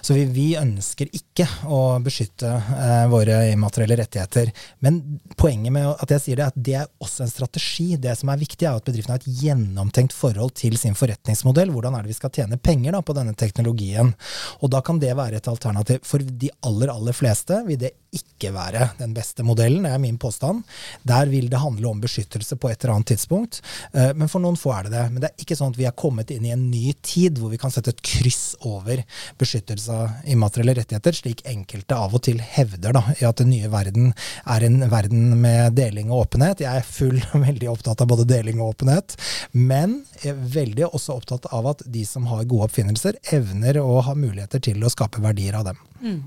Så 0.02 0.16
vi, 0.18 0.26
vi 0.32 0.48
ønsker 0.60 1.12
ikke 1.18 1.48
å 1.68 1.82
beskytte 2.04 2.52
eh, 2.52 3.06
våre 3.12 3.44
immaterielle 3.52 4.00
rettigheter. 4.02 4.52
Men 4.86 5.02
poenget 5.40 5.76
med 5.76 5.90
at 5.92 6.16
jeg 6.16 6.26
sier 6.26 6.40
det, 6.40 6.48
er 6.48 6.56
at 6.56 6.64
det 6.70 6.78
er 6.84 6.90
også 7.04 7.26
en 7.26 7.34
strategi. 7.34 7.90
Det 8.02 8.16
som 8.20 8.32
er 8.32 8.42
viktig, 8.42 8.68
er 8.68 8.80
at 8.80 8.88
bedriften 8.88 9.16
har 9.16 9.22
et 9.22 9.42
gjennomtenkt 9.42 10.16
forhold 10.16 10.56
til 10.60 10.78
sin 10.80 10.98
forretningsmodell. 10.98 11.74
Hvordan 11.74 11.98
er 11.98 12.06
det 12.06 12.14
vi 12.14 12.20
skal 12.20 12.34
tjene 12.36 12.60
penger 12.62 12.96
da, 12.96 13.04
på 13.06 13.16
denne 13.18 13.36
teknologien? 13.38 14.14
Og 14.62 14.72
da 14.74 14.84
kan 14.86 15.00
det 15.02 15.14
være 15.18 15.42
et 15.42 15.52
alternativ. 15.52 16.02
For 16.08 16.22
de 16.22 16.52
aller, 16.68 16.92
aller 16.94 17.01
aller 17.02 17.18
fleste 17.18 17.64
vil 17.66 17.80
det 17.82 17.96
ikke 18.12 18.52
være 18.52 18.90
den 19.00 19.14
beste 19.16 19.44
modellen, 19.46 19.86
det 19.86 19.94
er 19.96 20.02
min 20.02 20.18
påstand. 20.20 20.66
Der 21.08 21.30
vil 21.32 21.48
det 21.52 21.62
handle 21.62 21.88
om 21.92 22.02
beskyttelse 22.04 22.58
på 22.60 22.70
et 22.70 22.84
eller 22.84 22.98
annet 22.98 23.14
tidspunkt. 23.14 23.62
Eh, 23.94 24.12
men 24.18 24.28
for 24.32 24.44
noen 24.44 24.60
få 24.60 24.74
er 24.76 24.88
det 24.88 24.94
det. 24.96 25.04
Men 25.12 25.24
det 25.24 25.30
er 25.30 25.46
ikke 25.46 25.56
sånn 25.56 25.72
at 25.72 25.80
vi 25.80 25.88
er 25.88 25.96
kommet 25.98 26.34
inn 26.34 26.48
i 26.48 26.52
en 26.52 26.66
ny 26.72 26.92
tid 27.06 27.40
hvor 27.40 27.54
vi 27.54 27.60
kan 27.62 27.72
sette 27.72 27.94
et 27.94 28.04
kryss 28.04 28.58
over 28.68 29.04
beskyttelse 29.40 29.96
av 29.96 30.28
immaterielle 30.32 30.76
rettigheter, 30.82 31.16
slik 31.16 31.46
enkelte 31.48 31.96
av 31.96 32.18
og 32.18 32.26
til 32.28 32.42
hevder 32.44 32.98
da, 32.98 33.06
i 33.16 33.28
at 33.28 33.40
den 33.40 33.52
nye 33.54 33.72
verden 33.72 34.12
er 34.44 34.68
en 34.68 34.84
verden 34.92 35.40
med 35.42 35.78
deling 35.80 36.12
og 36.12 36.26
åpenhet. 36.26 36.66
Jeg 36.66 36.84
er 36.84 36.92
full 36.92 37.22
veldig 37.48 37.72
opptatt 37.72 38.04
av 38.04 38.12
både 38.12 38.28
deling 38.28 38.60
og 38.60 38.76
åpenhet, 38.76 39.16
men 39.56 40.02
jeg 40.20 40.36
er 40.36 40.44
veldig 40.60 40.92
også 40.92 41.16
opptatt 41.16 41.48
av 41.56 41.72
at 41.72 41.88
de 41.88 42.04
som 42.08 42.28
har 42.28 42.44
gode 42.44 42.68
oppfinnelser, 42.68 43.18
evner 43.32 43.80
og 43.86 44.04
har 44.10 44.20
muligheter 44.20 44.60
til 44.68 44.84
å 44.84 44.92
skape 44.92 45.24
verdier 45.24 45.56
av 45.62 45.72
dem. 45.72 45.84
Mm. 46.02 46.22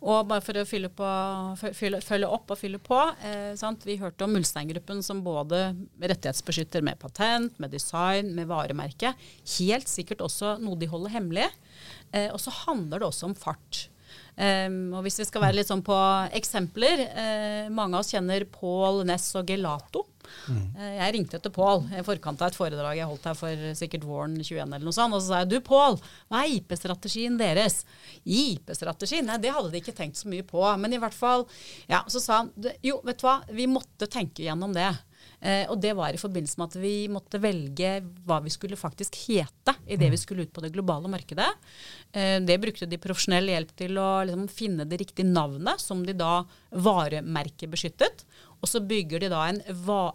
Og 0.00 0.28
bare 0.30 0.44
for 0.44 0.58
å 0.60 0.66
fylle, 0.68 0.90
på, 0.94 1.08
fylle, 1.76 2.00
følge 2.04 2.28
opp 2.32 2.52
og 2.54 2.60
fylle 2.60 2.80
på. 2.82 3.00
Eh, 3.26 3.64
vi 3.84 3.98
hørte 4.00 4.26
om 4.26 4.36
Ulstein-gruppen 4.38 5.02
som 5.04 5.24
både 5.26 5.74
rettighetsbeskytter 6.00 6.84
med 6.86 7.00
patent, 7.02 7.58
med 7.62 7.74
design, 7.74 8.34
med 8.36 8.48
varemerke. 8.50 9.14
Helt 9.58 9.90
sikkert 9.90 10.24
også 10.24 10.56
noe 10.62 10.78
de 10.80 10.90
holder 10.90 11.16
hemmelig. 11.18 11.50
Eh, 12.12 12.30
og 12.30 12.40
så 12.42 12.54
handler 12.64 13.02
det 13.02 13.10
også 13.10 13.30
om 13.30 13.36
fart. 13.36 13.86
Um, 14.36 14.90
og 14.92 15.06
hvis 15.06 15.16
vi 15.22 15.24
skal 15.24 15.46
være 15.46 15.56
litt 15.56 15.70
sånn 15.70 15.80
på 15.80 15.96
eksempler 16.36 17.00
uh, 17.08 17.68
Mange 17.72 17.96
av 17.96 18.02
oss 18.02 18.10
kjenner 18.12 18.42
Paul 18.52 19.00
Ness 19.08 19.30
og 19.38 19.48
Gelato. 19.48 20.02
Mm. 20.50 20.58
Uh, 20.76 20.90
jeg 20.98 21.14
ringte 21.16 21.38
etter 21.38 21.54
Pål 21.54 21.86
i 21.96 22.02
forkant 22.04 22.42
av 22.44 22.50
et 22.50 22.58
foredrag 22.58 22.98
jeg 22.98 23.08
holdt 23.08 23.30
her 23.30 23.38
for 23.38 23.64
sikkert 23.78 24.04
våren 24.04 24.34
21, 24.36 24.60
eller 24.66 24.84
noe 24.84 24.92
sånt, 24.92 25.16
og 25.16 25.22
så 25.24 25.30
sa 25.30 25.40
jeg 25.40 25.54
du 25.54 25.56
Pål, 25.64 25.96
hva 26.28 26.42
er 26.42 26.52
IP-strategien 26.58 27.40
deres? 27.40 27.80
IP-strategi? 28.24 29.22
Nei, 29.24 29.40
det 29.40 29.54
hadde 29.56 29.72
de 29.72 29.80
ikke 29.80 29.96
tenkt 29.96 30.20
så 30.20 30.28
mye 30.28 30.44
på. 30.44 30.60
Men 30.82 30.92
i 30.92 31.00
hvert 31.00 31.16
fall, 31.16 31.46
ja, 31.88 32.02
så 32.12 32.20
sa 32.20 32.42
han 32.42 32.52
jo, 32.84 33.00
vet 33.06 33.22
du 33.22 33.28
hva, 33.30 33.38
vi 33.56 33.70
måtte 33.70 34.10
tenke 34.12 34.44
gjennom 34.44 34.76
det. 34.76 34.90
Eh, 35.46 35.64
og 35.70 35.78
det 35.78 35.92
var 35.94 36.14
i 36.14 36.20
forbindelse 36.20 36.58
med 36.58 36.72
at 36.72 36.78
vi 36.82 36.94
måtte 37.12 37.38
velge 37.42 37.90
hva 38.26 38.40
vi 38.42 38.50
skulle 38.50 38.78
faktisk 38.78 39.18
hete 39.28 39.76
i 39.86 39.98
det 40.00 40.08
vi 40.10 40.18
skulle 40.18 40.46
ut 40.46 40.52
på 40.54 40.64
det 40.64 40.72
globale 40.74 41.10
markedet. 41.12 41.48
Eh, 42.10 42.38
det 42.42 42.58
brukte 42.62 42.88
de 42.90 42.98
profesjonell 43.02 43.52
hjelp 43.52 43.70
til 43.78 44.00
å 44.02 44.08
liksom, 44.26 44.48
finne 44.50 44.88
det 44.88 44.98
riktige 45.04 45.28
navnet, 45.28 45.82
som 45.82 46.02
de 46.06 46.16
da 46.18 46.40
varemerkebeskyttet. 46.74 48.26
Og 48.58 48.70
så 48.70 48.82
bygger 48.82 49.22
de 49.22 49.30
da 49.30 49.44
en, 49.52 49.62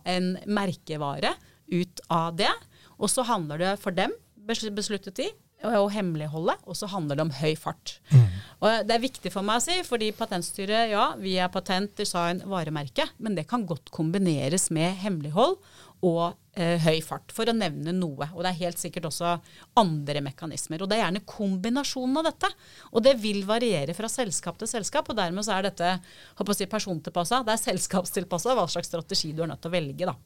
en 0.10 0.34
merkevare 0.52 1.36
ut 1.72 2.04
av 2.12 2.36
det. 2.42 2.52
Og 3.00 3.10
så 3.12 3.24
handler 3.26 3.62
det 3.62 3.72
for 3.82 3.96
dem, 3.96 4.14
besluttet 4.46 5.16
de, 5.16 5.30
og 5.68 5.92
hemmeligholde, 5.94 6.56
og 6.66 6.78
så 6.78 6.90
handler 6.92 7.20
det 7.20 7.26
om 7.28 7.36
høy 7.42 7.54
fart. 7.60 7.98
Mm. 8.10 8.26
Og 8.62 8.88
Det 8.88 8.96
er 8.96 9.04
viktig 9.04 9.32
for 9.34 9.46
meg 9.46 9.62
å 9.62 9.66
si, 9.66 9.78
fordi 9.86 10.12
Patentstyret, 10.18 10.92
ja, 10.94 11.12
vi 11.22 11.38
er 11.42 11.52
patent, 11.54 11.94
design, 11.98 12.44
varemerke, 12.50 13.08
men 13.18 13.38
det 13.38 13.48
kan 13.50 13.66
godt 13.70 13.94
kombineres 13.94 14.70
med 14.74 15.00
hemmelighold 15.02 15.58
og 16.02 16.34
eh, 16.58 16.82
høy 16.82 17.02
fart, 17.06 17.30
for 17.36 17.50
å 17.50 17.56
nevne 17.56 17.94
noe. 17.94 18.28
Og 18.34 18.42
det 18.42 18.52
er 18.52 18.62
helt 18.64 18.82
sikkert 18.82 19.08
også 19.12 19.36
andre 19.78 20.24
mekanismer. 20.26 20.82
Og 20.82 20.90
det 20.90 20.98
er 20.98 21.04
gjerne 21.06 21.24
kombinasjonen 21.30 22.22
av 22.22 22.30
dette. 22.32 22.50
Og 22.92 23.06
det 23.06 23.16
vil 23.22 23.44
variere 23.50 23.96
fra 23.98 24.10
selskap 24.10 24.58
til 24.62 24.70
selskap, 24.70 25.10
og 25.10 25.20
dermed 25.20 25.46
så 25.46 25.58
er 25.58 25.70
dette 25.70 25.94
håper 26.40 26.58
si, 26.58 26.70
persontilpassa. 26.72 27.44
Det 27.46 27.54
er 27.54 27.66
selskapstilpassa 27.70 28.58
hva 28.58 28.66
slags 28.72 28.90
strategi 28.90 29.34
du 29.38 29.46
er 29.46 29.54
nødt 29.54 29.62
til 29.62 29.74
å 29.74 29.78
velge, 29.78 30.10
da. 30.10 30.18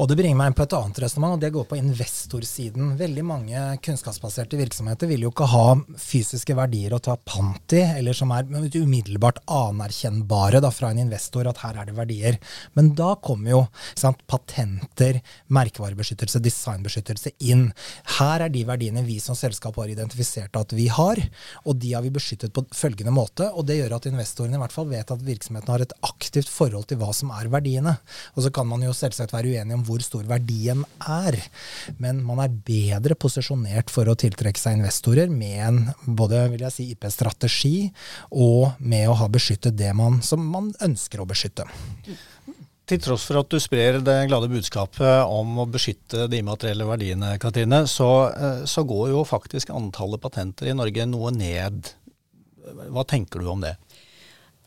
Og 0.00 0.08
det 0.08 0.16
bringer 0.16 0.38
meg 0.38 0.50
inn 0.50 0.56
på 0.56 0.64
et 0.64 0.74
annet 0.76 0.98
resonnement, 1.02 1.36
og 1.36 1.42
det 1.42 1.50
går 1.52 1.66
på 1.68 1.76
investorsiden. 1.76 2.94
Veldig 3.00 3.24
mange 3.28 3.64
kunnskapsbaserte 3.84 4.56
virksomheter 4.56 5.10
vil 5.10 5.26
jo 5.26 5.32
ikke 5.32 5.48
ha 5.52 5.66
fysiske 6.00 6.56
verdier 6.56 6.94
å 6.96 7.00
ta 7.02 7.18
pant 7.18 7.74
i, 7.76 7.82
eller 7.98 8.16
som 8.16 8.32
er 8.32 8.48
umiddelbart 8.48 9.42
anerkjennbare 9.52 10.62
da, 10.64 10.70
fra 10.72 10.92
en 10.92 11.02
investor 11.02 11.48
at 11.50 11.60
her 11.64 11.80
er 11.80 11.90
det 11.90 11.96
verdier. 11.98 12.38
Men 12.78 12.92
da 12.98 13.12
kommer 13.20 13.52
jo 13.52 13.60
sant, 13.98 14.22
patenter, 14.30 15.20
merkevarebeskyttelse, 15.52 16.40
designbeskyttelse 16.44 17.34
inn. 17.50 17.68
Her 18.18 18.46
er 18.46 18.54
de 18.54 18.64
verdiene 18.68 19.04
vi 19.04 19.18
som 19.20 19.36
selskap 19.38 19.76
har 19.82 19.92
identifisert 19.92 20.56
at 20.56 20.72
vi 20.76 20.88
har, 20.92 21.20
og 21.66 21.76
de 21.82 21.92
har 21.92 22.06
vi 22.06 22.14
beskyttet 22.14 22.54
på 22.56 22.64
følgende 22.72 23.12
måte. 23.14 23.50
Og 23.52 23.68
det 23.68 23.78
gjør 23.82 23.98
at 23.98 24.08
investorene 24.08 24.56
i 24.56 24.64
hvert 24.64 24.74
fall 24.74 24.88
vet 24.90 25.12
at 25.12 25.26
virksomheten 25.26 25.74
har 25.74 25.84
et 25.84 25.94
aktivt 26.08 26.48
forhold 26.48 26.88
til 26.88 27.02
hva 27.02 27.12
som 27.16 27.32
er 27.36 27.52
verdiene. 27.52 27.98
Og 28.32 28.46
så 28.46 28.54
kan 28.54 28.68
man 28.70 28.82
jo 28.86 28.96
selvsagt 28.96 29.31
være 29.32 29.52
uenige 29.52 29.78
om 29.78 29.84
hvor 29.86 30.02
stor 30.04 30.26
verdien 30.28 30.84
er. 31.00 31.38
Men 32.02 32.22
man 32.26 32.42
er 32.44 32.54
bedre 32.66 33.16
posisjonert 33.18 33.92
for 33.92 34.08
å 34.08 34.16
tiltrekke 34.18 34.60
seg 34.60 34.78
investorer 34.78 35.32
med 35.32 35.58
en 35.66 35.80
både 36.06 36.44
vil 36.52 36.66
jeg 36.66 36.76
si, 36.76 36.88
IP-strategi 36.94 37.76
og 38.30 38.78
med 38.80 39.08
å 39.10 39.16
ha 39.22 39.30
beskyttet 39.32 39.78
det 39.78 39.92
man, 39.96 40.20
som 40.24 40.44
man 40.52 40.72
ønsker 40.84 41.22
å 41.22 41.28
beskytte. 41.28 41.66
Til 42.92 42.98
tross 42.98 43.24
for 43.28 43.38
at 43.38 43.48
du 43.48 43.60
sprer 43.62 44.00
det 44.02 44.16
glade 44.26 44.50
budskapet 44.50 45.30
om 45.30 45.54
å 45.62 45.68
beskytte 45.70 46.26
de 46.28 46.40
immaterielle 46.42 46.86
verdiene, 46.88 47.36
Katrine, 47.40 47.84
så, 47.86 48.10
eh, 48.34 48.64
så 48.66 48.82
går 48.84 49.12
jo 49.14 49.22
faktisk 49.24 49.70
antallet 49.70 50.20
patenter 50.20 50.68
i 50.68 50.74
Norge 50.74 51.06
noe 51.06 51.30
ned. 51.30 51.92
Hva 52.90 53.06
tenker 53.06 53.40
du 53.40 53.48
om 53.48 53.62
det? 53.62 53.76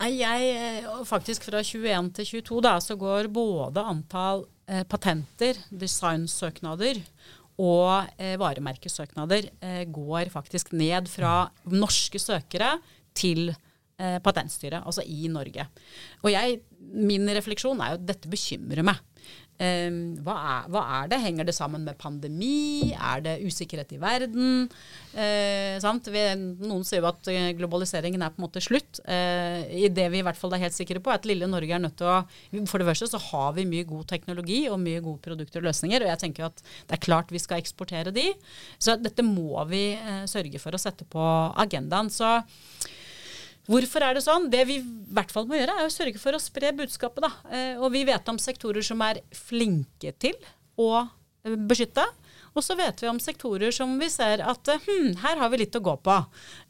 Nei, 0.00 0.10
jeg, 0.18 0.48
eh, 0.56 1.04
faktisk 1.08 1.46
Fra 1.48 1.62
21 1.64 2.10
til 2.18 2.24
22 2.42 2.60
da, 2.62 2.76
så 2.80 2.96
går 2.96 3.28
både 3.32 3.84
antall 3.84 4.46
eh, 4.68 4.84
patenter, 4.88 5.58
designsøknader 5.70 7.02
og 7.62 8.10
eh, 8.20 8.36
varemerkesøknader 8.40 9.48
eh, 9.64 9.84
går 9.88 10.30
faktisk 10.32 10.74
ned 10.76 11.08
fra 11.08 11.46
norske 11.72 12.20
søkere 12.20 12.74
til 13.16 13.48
eh, 13.50 14.18
Patentstyret, 14.20 14.82
altså 14.84 15.04
i 15.06 15.30
Norge. 15.32 15.64
Og 16.22 16.32
jeg, 16.34 16.60
min 16.80 17.24
refleksjon 17.32 17.80
er 17.80 17.94
jo 17.94 18.00
at 18.00 18.08
dette 18.12 18.32
bekymrer 18.32 18.84
meg. 18.86 19.00
Um, 19.56 20.18
hva, 20.20 20.34
er, 20.36 20.64
hva, 20.68 20.82
er, 20.98 21.06
det? 21.08 21.18
Henger 21.22 21.46
det 21.48 21.54
sammen 21.56 21.84
med 21.86 21.96
pandemi? 21.96 22.92
Er 22.92 23.22
det 23.24 23.38
usikkerhet 23.46 23.94
i 23.96 24.00
verden? 24.02 24.66
Uh, 25.16 26.02
vi, 26.12 26.24
noen 26.60 26.84
sier 26.84 27.00
jo 27.00 27.08
at 27.08 27.30
eh, 27.32 27.54
globaliseringen 27.56 28.20
er 28.20 28.34
på 28.34 28.42
en 28.42 28.46
måte 28.46 28.60
slutt. 28.64 29.00
Uh, 29.08 29.64
I 29.72 29.88
det 29.88 30.10
vi 30.12 30.20
i 30.20 30.26
hvert 30.26 30.36
fall 30.36 30.52
er 30.52 30.66
helt 30.66 30.76
sikre 30.76 31.00
på, 31.00 31.12
er 31.12 31.22
at 31.22 31.28
lille 31.28 31.48
Norge 31.48 31.72
er 31.72 31.80
nødt 31.80 31.96
til 31.96 32.10
å 32.10 32.18
For 32.68 32.82
det 32.82 32.90
første 32.90 33.08
så 33.14 33.22
har 33.30 33.56
vi 33.56 33.68
mye 33.68 33.88
god 33.88 34.04
teknologi 34.12 34.66
og 34.68 34.80
mye 34.82 35.00
gode 35.04 35.24
produkter 35.24 35.62
og 35.62 35.70
løsninger. 35.70 36.04
Og 36.04 36.12
jeg 36.12 36.22
tenker 36.26 36.50
at 36.50 36.60
det 36.60 36.98
er 36.98 37.04
klart 37.08 37.32
vi 37.32 37.40
skal 37.40 37.62
eksportere 37.62 38.12
de. 38.12 38.28
Så 38.76 38.98
dette 39.00 39.24
må 39.24 39.64
vi 39.70 39.86
uh, 39.96 40.26
sørge 40.28 40.60
for 40.60 40.76
å 40.76 40.82
sette 40.82 41.08
på 41.08 41.24
agendaen. 41.56 42.12
Så 42.12 42.28
Hvorfor 43.66 44.04
er 44.06 44.14
det 44.14 44.22
sånn? 44.22 44.46
Det 44.50 44.62
vi 44.68 44.78
i 44.78 44.84
hvert 45.16 45.32
fall 45.34 45.48
må 45.50 45.58
gjøre, 45.58 45.74
er 45.74 45.88
å 45.88 45.92
sørge 45.92 46.20
for 46.22 46.36
å 46.36 46.42
spre 46.42 46.70
budskapet. 46.76 47.26
Da. 47.26 47.32
Eh, 47.50 47.80
og 47.80 47.90
vi 47.94 48.04
vet 48.06 48.30
om 48.30 48.38
sektorer 48.42 48.84
som 48.86 49.02
er 49.06 49.22
flinke 49.34 50.14
til 50.22 50.38
å 50.78 50.90
eh, 51.02 51.56
beskytte. 51.68 52.04
Og 52.56 52.64
så 52.64 52.76
vet 52.78 53.02
vi 53.02 53.10
om 53.10 53.18
sektorer 53.20 53.74
som 53.74 53.98
vi 54.00 54.08
ser 54.12 54.40
at 54.40 54.70
hm, 54.86 55.18
her 55.20 55.42
har 55.42 55.50
vi 55.52 55.60
litt 55.60 55.76
å 55.76 55.82
gå 55.84 55.96
på. 56.00 56.16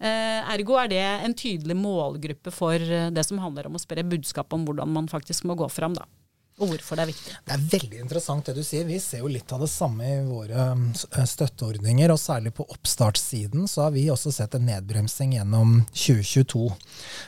Eh, 0.01 0.41
ergo 0.57 0.81
er 0.83 0.91
det 0.91 1.05
en 1.29 1.37
tydelig 1.37 1.77
målgruppe 1.79 2.55
for 2.55 2.81
det 2.81 3.27
som 3.29 3.43
handler 3.45 3.69
om 3.69 3.79
å 3.79 3.83
spre 3.83 4.07
budskap 4.07 4.57
om 4.57 4.67
hvordan 4.67 4.97
man 4.97 5.13
faktisk 5.13 5.47
må 5.47 5.59
gå 5.59 5.69
fram. 5.71 5.95
da 5.95 6.09
og 6.57 6.71
hvorfor 6.71 6.97
det 6.97 7.05
er 7.05 7.11
viktig. 7.11 7.33
Det 7.45 7.53
er 7.53 7.65
veldig 7.75 7.99
interessant 8.01 8.47
det 8.49 8.55
du 8.57 8.63
sier. 8.65 8.87
Vi 8.89 8.97
ser 9.03 9.21
jo 9.21 9.29
litt 9.29 9.51
av 9.53 9.61
det 9.61 9.69
samme 9.69 10.07
i 10.09 10.23
våre 10.25 10.71
eh, 10.73 11.27
støtteordninger. 11.29 12.13
Og 12.15 12.21
særlig 12.21 12.55
på 12.57 12.65
oppstartssiden 12.73 13.69
så 13.69 13.87
har 13.87 13.93
vi 13.93 14.07
også 14.13 14.33
sett 14.33 14.57
en 14.57 14.65
nedbremsing 14.65 15.37
gjennom 15.37 15.83
2022. 15.93 16.71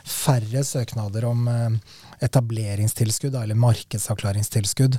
Færre 0.09 0.64
søknader 0.64 1.29
om 1.29 1.45
eh, 1.53 1.99
etableringstilskudd 2.25 3.37
eller 3.37 3.61
markedsavklaringstilskudd. 3.69 4.97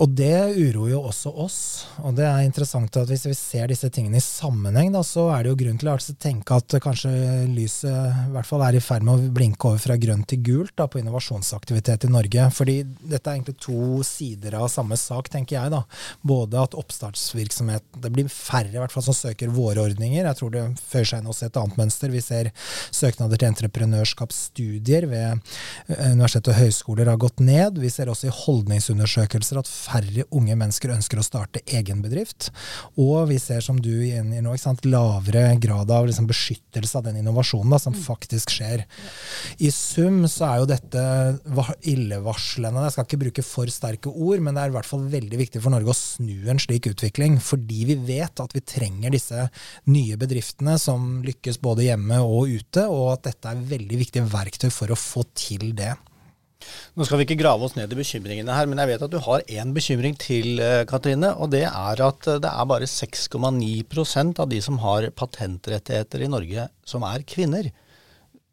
Og 0.00 0.08
det 0.16 0.54
uroer 0.56 0.94
jo 0.94 1.00
også 1.04 1.32
oss. 1.44 1.58
Og 2.00 2.14
det 2.16 2.24
er 2.24 2.46
interessant 2.46 2.96
at 2.96 3.10
hvis 3.10 3.26
vi 3.28 3.34
ser 3.36 3.68
disse 3.68 3.90
tingene 3.92 4.20
i 4.20 4.24
sammenheng, 4.24 4.92
da, 4.94 5.02
så 5.04 5.26
er 5.34 5.44
det 5.44 5.52
jo 5.52 5.58
grunn 5.60 5.80
til 5.80 5.90
å 5.92 5.96
tenke 6.22 6.56
at 6.56 6.76
kanskje 6.82 7.12
lyset 7.52 7.90
i 7.92 8.32
hvert 8.32 8.48
fall 8.48 8.64
er 8.64 8.78
i 8.78 8.82
ferd 8.84 9.04
med 9.04 9.14
å 9.14 9.32
blinke 9.36 9.68
over 9.68 9.82
fra 9.82 9.98
grønt 10.00 10.30
til 10.32 10.40
gult 10.46 10.74
da, 10.80 10.86
på 10.88 11.02
innovasjonsaktivitet 11.02 12.06
i 12.08 12.12
Norge. 12.12 12.48
Fordi 12.56 12.78
dette 12.86 13.20
er 13.26 13.36
egentlig 13.36 13.58
to 13.60 14.00
sider 14.06 14.56
av 14.60 14.70
samme 14.72 14.96
sak, 15.00 15.28
tenker 15.32 15.58
jeg. 15.58 15.74
da. 15.74 15.82
Både 16.22 16.60
at 16.62 16.76
oppstartsvirksomhet 16.78 17.84
Det 18.02 18.10
blir 18.12 18.28
færre 18.32 18.72
i 18.72 18.80
hvert 18.80 18.92
fall 18.94 19.04
som 19.04 19.16
søker 19.16 19.52
våre 19.52 19.84
ordninger. 19.84 20.24
Jeg 20.24 20.38
tror 20.38 20.52
det 20.54 20.64
føyer 20.80 21.08
seg 21.08 21.22
inn 21.22 21.30
også 21.30 21.50
et 21.50 21.60
annet 21.60 21.78
mønster. 21.80 22.12
Vi 22.12 22.24
ser 22.24 22.50
søknader 22.94 23.40
til 23.40 23.50
entreprenørskapsstudier 23.50 25.06
ved 25.10 25.28
eh, 25.36 26.10
universitet 26.12 26.48
og 26.52 26.58
høyskoler 26.58 27.12
har 27.12 27.20
gått 27.20 27.42
ned. 27.44 27.80
Vi 27.82 27.92
ser 27.92 28.10
også 28.12 28.30
i 28.30 28.36
holdningsundersøkelser 28.42 29.60
at 29.60 29.70
færre 29.82 30.26
unge 30.34 30.56
mennesker 30.58 30.92
ønsker 30.94 31.20
å 31.20 31.26
starte 31.26 31.62
egen 31.66 32.02
bedrift. 32.04 32.50
Og 33.00 33.28
vi 33.30 33.38
ser, 33.42 33.62
som 33.64 33.78
du 33.82 33.90
gjengir 33.90 34.44
nå, 34.44 34.54
lavere 34.88 35.44
grad 35.62 35.90
av 35.92 36.06
liksom, 36.08 36.28
beskyttelse 36.30 36.98
av 36.98 37.06
den 37.08 37.20
innovasjonen 37.22 37.72
da, 37.72 37.80
som 37.82 37.96
mm. 37.96 38.02
faktisk 38.04 38.52
skjer. 38.54 38.84
I 39.62 39.72
sum 39.74 40.22
så 40.30 40.48
er 40.48 40.62
jo 40.62 40.70
dette 40.70 41.04
illevarslende. 41.92 42.86
Jeg 42.86 42.96
skal 42.96 43.08
ikke 43.08 43.22
bruke 43.24 43.46
for 43.46 43.72
sterke 43.72 44.12
ord, 44.12 44.42
men 44.42 44.56
det 44.56 44.64
er 44.64 44.72
i 44.72 44.76
hvert 44.76 44.88
fall 44.88 45.06
veldig 45.12 45.42
viktig 45.42 45.62
for 45.62 45.74
Norge 45.74 45.92
å 45.92 45.98
snu 45.98 46.50
en 46.52 46.62
slik 46.62 46.90
utvikling. 46.92 47.38
Fordi 47.42 47.82
vi 47.90 47.98
vet 48.12 48.42
at 48.42 48.56
vi 48.56 48.64
trenger 48.64 49.14
disse 49.14 49.48
nye 49.90 50.18
bedriftene 50.20 50.78
som 50.80 51.20
lykkes 51.26 51.60
både 51.62 51.88
hjemme 51.90 52.22
og 52.22 52.52
ute, 52.52 52.86
og 52.88 53.14
at 53.16 53.28
dette 53.30 53.52
er 53.52 53.68
veldig 53.74 54.00
viktige 54.04 54.28
verktøy 54.32 54.70
for 54.72 54.92
å 54.92 54.98
få 54.98 55.26
til 55.38 55.72
det. 55.78 55.94
Nå 56.96 57.06
skal 57.06 57.20
vi 57.20 57.26
ikke 57.26 57.38
grave 57.40 57.64
oss 57.66 57.76
ned 57.78 57.92
i 57.92 57.98
bekymringene 57.98 58.56
her, 58.56 58.68
men 58.68 58.82
jeg 58.82 58.92
vet 58.92 59.04
at 59.06 59.12
du 59.12 59.18
har 59.24 59.44
én 59.48 59.72
bekymring 59.76 60.18
til, 60.20 60.60
eh, 60.60 60.82
Katrine. 60.88 61.32
Og 61.40 61.52
det 61.54 61.64
er 61.68 62.02
at 62.04 62.28
eh, 62.28 62.40
det 62.42 62.50
er 62.50 62.68
bare 62.68 62.90
6,9% 62.90 64.42
av 64.42 64.50
de 64.52 64.60
som 64.64 64.80
har 64.84 65.08
patentrettigheter 65.16 66.26
i 66.26 66.30
Norge, 66.32 66.68
som 66.84 67.06
er 67.08 67.24
kvinner. 67.28 67.70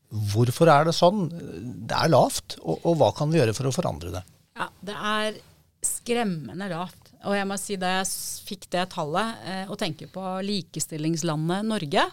Hvorfor 0.10 0.72
er 0.74 0.88
det 0.88 0.96
sånn? 0.98 1.28
Det 1.30 1.98
er 1.98 2.10
lavt. 2.14 2.58
Og, 2.64 2.80
og 2.84 2.98
hva 3.02 3.12
kan 3.18 3.30
vi 3.30 3.42
gjøre 3.42 3.56
for 3.58 3.70
å 3.70 3.76
forandre 3.76 4.16
det? 4.18 4.24
Ja, 4.60 4.70
Det 4.82 4.96
er 4.96 5.38
skremmende 5.86 6.68
lavt. 6.72 7.14
Og 7.28 7.36
jeg 7.36 7.48
må 7.48 7.58
si 7.60 7.76
da 7.80 7.98
jeg 7.98 8.08
fikk 8.48 8.70
det 8.72 8.86
tallet, 8.94 9.44
eh, 9.44 9.66
å 9.68 9.78
tenke 9.80 10.08
på 10.12 10.24
likestillingslandet 10.48 11.68
Norge, 11.68 12.06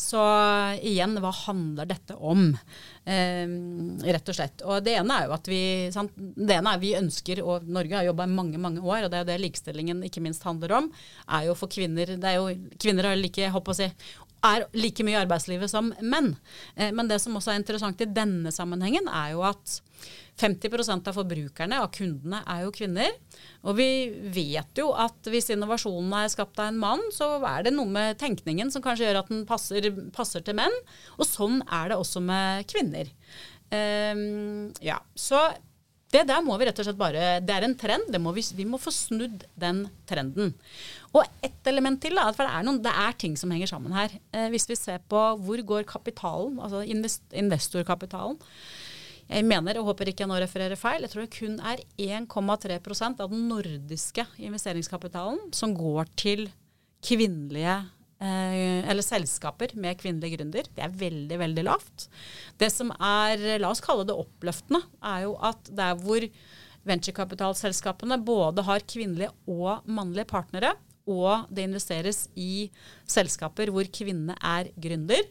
så 0.00 0.22
igjen, 0.80 1.18
hva 1.20 1.30
handler 1.44 1.88
dette 1.90 2.16
om? 2.16 2.48
Eh, 3.04 3.44
rett 4.06 4.32
og 4.32 4.36
slett. 4.36 4.64
Og 4.64 4.80
det 4.86 4.96
ene 5.00 5.18
er 5.18 5.28
jo 5.28 5.34
at 5.36 5.50
vi 5.50 5.60
sant? 5.94 6.16
Det 6.16 6.56
ene 6.56 6.74
er 6.74 6.82
vi 6.82 6.94
ønsker, 6.98 7.42
og 7.44 7.68
Norge 7.68 7.98
har 7.98 8.08
jobba 8.08 8.26
i 8.26 8.34
mange 8.34 8.60
mange 8.62 8.82
år, 8.82 9.04
og 9.04 9.12
det 9.12 9.20
er 9.20 9.24
jo 9.24 9.30
det 9.32 9.38
likestillingen 9.44 10.02
ikke 10.08 10.24
minst 10.24 10.46
handler 10.48 10.76
om, 10.80 10.90
er 11.28 11.50
jo 11.50 11.56
for 11.58 11.72
kvinner 11.72 12.16
det 12.16 12.32
er 12.32 12.40
jo, 12.40 12.48
Kvinner 12.80 13.10
har 13.10 13.20
like, 13.20 13.52
håper 13.52 13.74
å 13.74 13.78
si, 13.78 13.90
er 14.46 14.66
like 14.76 15.04
mye 15.04 15.18
i 15.18 15.22
arbeidslivet 15.22 15.70
som 15.72 15.92
menn. 16.00 16.34
Eh, 16.76 16.90
men 16.96 17.10
det 17.10 17.20
som 17.22 17.36
også 17.36 17.54
er 17.54 17.60
interessant 17.60 18.00
i 18.00 18.08
denne 18.08 18.52
sammenhengen, 18.54 19.08
er 19.08 19.34
jo 19.34 19.44
at 19.48 19.80
50% 20.40 21.08
av 21.10 21.16
forbrukerne, 21.18 21.80
av 21.82 21.90
kundene, 21.92 22.40
er 22.48 22.64
jo 22.64 22.72
kvinner. 22.74 23.16
Og 23.68 23.76
vi 23.76 23.88
vet 24.32 24.80
jo 24.80 24.90
at 24.96 25.28
hvis 25.28 25.50
innovasjonen 25.52 26.14
er 26.22 26.32
skapt 26.32 26.60
av 26.62 26.70
en 26.70 26.80
mann, 26.80 27.04
så 27.12 27.34
er 27.44 27.66
det 27.66 27.74
noe 27.76 27.90
med 27.90 28.18
tenkningen 28.20 28.72
som 28.72 28.84
kanskje 28.84 29.08
gjør 29.08 29.22
at 29.22 29.32
den 29.32 29.44
passer, 29.48 29.90
passer 30.16 30.44
til 30.46 30.56
menn. 30.60 30.76
Og 31.18 31.28
sånn 31.28 31.60
er 31.68 31.92
det 31.92 32.00
også 32.00 32.24
med 32.24 32.64
kvinner. 32.70 33.12
Um, 33.70 34.70
ja, 34.82 34.96
så 35.14 35.50
det 36.10 36.24
der 36.26 36.42
må 36.42 36.56
vi 36.58 36.66
rett 36.66 36.80
og 36.82 36.86
slett 36.88 36.98
bare 36.98 37.26
Det 37.44 37.54
er 37.54 37.64
en 37.66 37.76
trend. 37.78 38.16
Må 38.22 38.32
vi, 38.34 38.42
vi, 38.56 38.66
må 38.66 38.80
få 38.82 38.90
snudd 38.94 39.44
den 39.60 39.84
trenden. 40.10 40.56
Og 41.10 41.26
ett 41.42 41.66
element 41.66 41.98
til, 42.02 42.14
da, 42.14 42.28
for 42.36 42.46
det 42.46 42.52
er, 42.54 42.66
noen, 42.66 42.78
det 42.84 42.92
er 43.02 43.16
ting 43.18 43.34
som 43.38 43.50
henger 43.50 43.72
sammen 43.72 43.94
her. 43.96 44.12
Eh, 44.36 44.46
hvis 44.52 44.68
vi 44.70 44.78
ser 44.78 45.02
på 45.10 45.18
hvor 45.42 45.62
går 45.72 45.88
kapitalen, 45.88 46.60
altså 46.62 46.84
invest, 46.86 47.24
investorkapitalen 47.34 48.38
jeg 49.30 49.46
mener, 49.46 49.78
og 49.78 49.92
håper 49.92 50.10
ikke 50.10 50.24
jeg 50.24 50.30
nå 50.30 50.40
refererer 50.42 50.78
feil, 50.78 51.04
jeg 51.04 51.12
tror 51.12 51.22
det 51.22 51.36
kun 51.36 51.52
er 51.62 51.82
1,3% 52.02 53.22
av 53.22 53.30
den 53.30 53.44
nordiske 53.50 54.24
investeringskapitalen 54.42 55.52
som 55.54 55.74
går 55.76 56.10
til 56.18 56.48
kvinnelige 57.06 57.76
eh, 58.18 58.82
eller 58.90 59.06
selskaper 59.06 59.76
med 59.78 60.00
kvinnelig 60.00 60.34
gründer. 60.34 60.66
Det 60.74 60.82
er 60.82 60.98
veldig, 61.04 61.38
veldig 61.44 61.66
lavt. 61.68 62.08
Det 62.58 62.72
som 62.74 62.90
er, 62.96 63.62
la 63.62 63.70
oss 63.70 63.82
kalle 63.84 64.06
det 64.08 64.18
oppløftende, 64.18 64.82
er 64.98 65.28
jo 65.28 65.36
at 65.46 65.70
der 65.78 65.94
hvor 66.02 66.26
venturekapitalselskapene 66.90 68.18
både 68.26 68.64
har 68.66 68.82
kvinnelige 68.88 69.30
og 69.46 69.86
mannlige 69.86 70.26
partnere, 70.32 70.74
og 71.10 71.50
det 71.50 71.66
investeres 71.66 72.24
i 72.38 72.70
selskaper 73.10 73.72
hvor 73.74 73.88
kvinnene 73.92 74.36
er 74.38 74.70
gründer, 74.80 75.26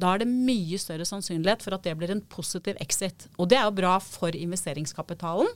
da 0.00 0.14
er 0.14 0.22
det 0.22 0.30
mye 0.30 0.78
større 0.80 1.06
sannsynlighet 1.06 1.62
for 1.64 1.76
at 1.76 1.86
det 1.86 1.94
blir 1.98 2.12
en 2.14 2.24
positiv 2.32 2.78
exit. 2.82 3.28
Og 3.38 3.48
det 3.50 3.58
er 3.58 3.66
jo 3.68 3.76
bra 3.76 3.96
for 4.02 4.34
investeringskapitalen. 4.34 5.50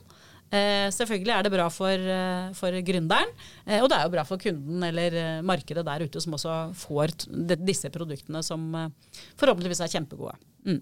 Eh, 0.47 0.87
selvfølgelig 0.95 1.33
er 1.35 1.43
det 1.43 1.51
bra 1.51 1.67
for, 1.73 1.91
eh, 1.91 2.53
for 2.55 2.71
gründeren, 2.87 3.31
eh, 3.65 3.81
og 3.81 3.89
det 3.89 3.97
er 3.97 4.03
jo 4.05 4.13
bra 4.13 4.23
for 4.23 4.39
kunden 4.39 4.83
eller 4.83 5.11
eh, 5.11 5.41
markedet 5.41 5.83
der 5.83 6.05
ute 6.07 6.21
som 6.23 6.37
også 6.37 6.73
får 6.73 7.27
disse 7.67 7.91
produktene 7.91 8.39
som 8.43 8.63
eh, 8.75 8.87
forhåpentligvis 9.35 9.83
er 9.83 9.91
kjempegode. 9.91 10.37
Mm. 10.63 10.79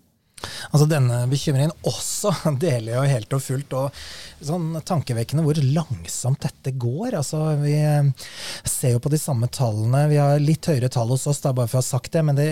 Altså 0.69 0.85
Denne 0.89 1.21
bekymringen 1.31 1.73
også 1.87 2.33
deler 2.61 2.97
jeg 2.97 3.13
helt 3.13 3.35
og 3.37 3.43
fullt. 3.43 3.75
og 3.77 3.99
sånn 4.45 4.75
Tankevekkende 4.85 5.45
hvor 5.45 5.59
langsomt 5.63 6.43
dette 6.45 6.75
går. 6.79 7.15
altså 7.21 7.41
Vi 7.61 7.75
eh, 7.79 8.27
ser 8.67 8.95
jo 8.95 9.01
på 9.03 9.11
de 9.13 9.19
samme 9.21 9.47
tallene. 9.47 10.05
Vi 10.11 10.19
har 10.21 10.41
litt 10.43 10.67
høyere 10.69 10.91
tall 10.91 11.13
hos 11.13 11.25
oss, 11.31 11.41
da, 11.45 11.53
bare 11.55 11.71
for 11.71 11.79
å 11.79 11.83
ha 11.83 11.87
sagt 11.87 12.11
det, 12.13 12.25
men 12.27 12.37
det 12.37 12.49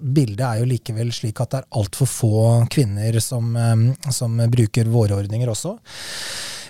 bildet 0.00 0.46
er 0.48 0.62
jo 0.62 0.70
likevel 0.70 1.12
slik 1.14 1.42
at 1.44 1.52
det 1.52 1.62
er 1.62 1.70
altfor 1.78 2.10
få 2.10 2.34
kvinner 2.72 3.20
som, 3.22 3.54
som 4.12 4.40
bruker 4.50 4.90
våre 4.90 5.20
ordninger 5.20 5.50
også. 5.52 5.76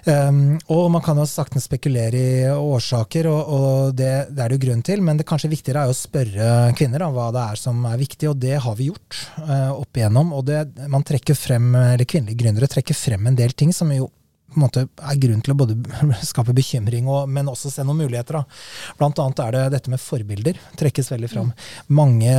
Um, 0.04 0.58
og 0.68 0.90
man 0.92 1.00
kan 1.04 1.16
jo 1.16 1.24
saktens 1.28 1.64
spekulere 1.64 2.18
i 2.18 2.48
årsaker, 2.52 3.28
og, 3.30 3.52
og 3.56 3.94
det, 3.96 4.10
det, 4.34 4.42
er 4.42 4.50
det 4.52 4.58
jo 4.58 4.64
grunn 4.66 4.82
til, 4.84 5.04
men 5.04 5.20
det 5.20 5.26
kanskje 5.28 5.52
viktigere 5.52 5.86
er 5.86 5.92
å 5.92 5.96
spørre 5.96 6.48
kvinner 6.76 7.06
om 7.06 7.14
hva 7.16 7.30
det 7.32 7.44
er 7.54 7.60
som 7.60 7.86
er 7.88 8.00
viktig, 8.00 8.28
og 8.28 8.42
det 8.42 8.58
har 8.60 8.76
vi 8.76 8.90
gjort 8.90 9.22
uh, 9.38 9.72
opp 9.72 9.96
igjennom. 9.96 10.34
Og 10.36 10.44
det, 10.50 10.60
man 10.92 11.06
trekker 11.06 11.38
frem, 11.38 11.72
eller 11.78 12.04
kvinnelige 12.04 12.42
gründere 12.44 12.68
trekker 12.70 12.98
frem 12.98 13.30
en 13.30 13.38
del 13.38 13.56
ting 13.56 13.72
som 13.72 13.92
jo 13.94 14.10
på 14.54 14.60
en 14.60 14.64
måte 14.68 14.84
er 14.86 15.18
grunn 15.18 15.40
til 15.42 15.54
å 15.54 15.58
både 15.58 15.74
skape 16.30 16.54
bekymring, 16.54 17.08
og, 17.10 17.26
men 17.26 17.50
også 17.50 17.72
se 17.72 17.84
noen 17.86 18.04
muligheter. 18.04 18.38
Da. 18.38 18.94
Blant 19.00 19.18
annet 19.18 19.42
er 19.42 19.56
det 19.56 19.64
dette 19.78 19.92
med 19.92 20.02
forbilder 20.02 20.60
trekkes 20.78 21.10
veldig 21.10 21.30
fram. 21.32 21.50
Mm. 21.50 21.94
Mange 21.98 22.34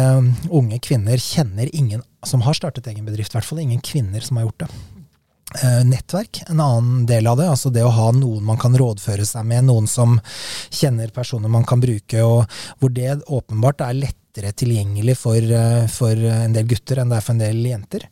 unge 0.47 0.79
kvinner 0.85 1.19
kjenner 1.21 1.71
ingen 1.75 2.05
som 2.25 2.45
har 2.45 2.57
startet 2.57 2.87
egen 2.93 3.09
bedrift, 3.09 3.33
i 3.33 3.39
hvert 3.39 3.49
fall 3.49 3.65
ingen 3.65 3.83
kvinner 3.83 4.23
som 4.23 4.39
har 4.39 4.47
gjort 4.47 4.65
det. 4.65 4.94
Eh, 5.63 5.85
nettverk, 5.85 6.43
en 6.47 6.59
annen 6.59 7.05
del 7.05 7.27
av 7.27 7.37
det. 7.39 7.47
Altså 7.49 7.71
det 7.71 7.85
å 7.85 7.93
ha 7.93 8.09
noen 8.15 8.43
man 8.43 8.59
kan 8.59 8.75
rådføre 8.75 9.25
seg 9.27 9.47
med, 9.47 9.67
noen 9.69 9.87
som 9.87 10.17
kjenner 10.73 11.13
personer 11.15 11.51
man 11.51 11.67
kan 11.67 11.83
bruke, 11.83 12.23
og 12.23 12.45
hvor 12.81 12.91
det 12.93 13.21
åpenbart 13.25 13.85
er 13.85 13.99
lett 14.03 14.21
lettere 14.35 14.51
tilgjengelig 14.51 15.13
for, 15.15 15.37
eh, 15.37 15.87
for, 15.87 16.11
en 16.11 16.51
del 16.51 16.65
gutter 16.67 16.99
enn 16.99 17.09
det 17.09 17.17
er 17.17 17.23
for 17.23 17.31
en 17.31 17.39
del 17.39 17.61
jenter. 17.65 18.03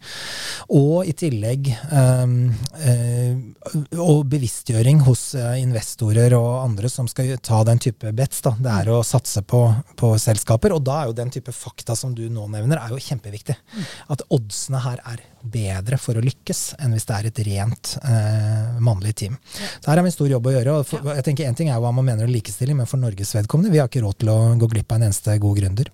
Og 0.72 1.06
i 1.06 1.12
tillegg 1.12 1.68
um, 1.92 2.54
uh, 2.80 4.00
og 4.00 4.24
bevisstgjøring 4.32 5.02
hos 5.04 5.36
investorer 5.60 6.34
og 6.38 6.64
andre 6.64 6.88
som 6.88 7.10
skal 7.12 7.36
ta 7.44 7.60
den 7.68 7.80
type 7.84 8.14
bets. 8.16 8.40
Da. 8.42 8.56
Det 8.56 8.72
er 8.72 8.94
å 8.94 9.04
satse 9.04 9.44
på, 9.44 9.66
på, 10.00 10.16
selskaper. 10.18 10.72
Og 10.72 10.86
da 10.88 11.02
er 11.02 11.12
jo 11.12 11.20
den 11.20 11.34
type 11.34 11.52
fakta 11.52 11.96
som 11.96 12.16
du 12.16 12.30
nå 12.30 12.48
nevner, 12.48 12.80
er 12.80 12.96
jo 12.96 13.04
kjempeviktig. 13.04 13.58
At 14.08 14.24
oddsene 14.32 14.80
her 14.88 15.04
er 15.04 15.28
bedre 15.44 16.00
for 16.00 16.18
å 16.18 16.24
lykkes 16.24 16.62
enn 16.80 16.96
hvis 16.96 17.08
det 17.10 17.16
er 17.18 17.30
et 17.30 17.42
rent 17.48 17.94
eh, 18.04 18.78
mannlig 18.84 19.16
team. 19.24 19.38
Så 19.80 19.92
her 19.92 20.00
har 20.00 20.06
vi 20.06 20.12
en 20.12 20.16
stor 20.16 20.32
jobb 20.32 20.48
å 20.48 20.56
gjøre. 20.56 20.78
og 20.80 20.88
for, 20.88 21.10
jeg 21.18 21.28
tenker 21.28 21.50
En 21.50 21.58
ting 21.60 21.70
er 21.70 21.82
hva 21.84 21.92
man 21.96 22.08
mener 22.08 22.28
om 22.28 22.34
likestilling, 22.34 22.80
men 22.80 22.90
for 22.90 23.02
Norges 23.02 23.36
vedkommende, 23.36 23.74
vi 23.74 23.82
har 23.82 23.92
ikke 23.92 24.06
råd 24.06 24.22
til 24.24 24.32
å 24.34 24.38
gå 24.60 24.72
glipp 24.72 24.94
av 24.94 25.02
en 25.02 25.10
eneste 25.10 25.36
god 25.44 25.60
gründer. 25.60 25.92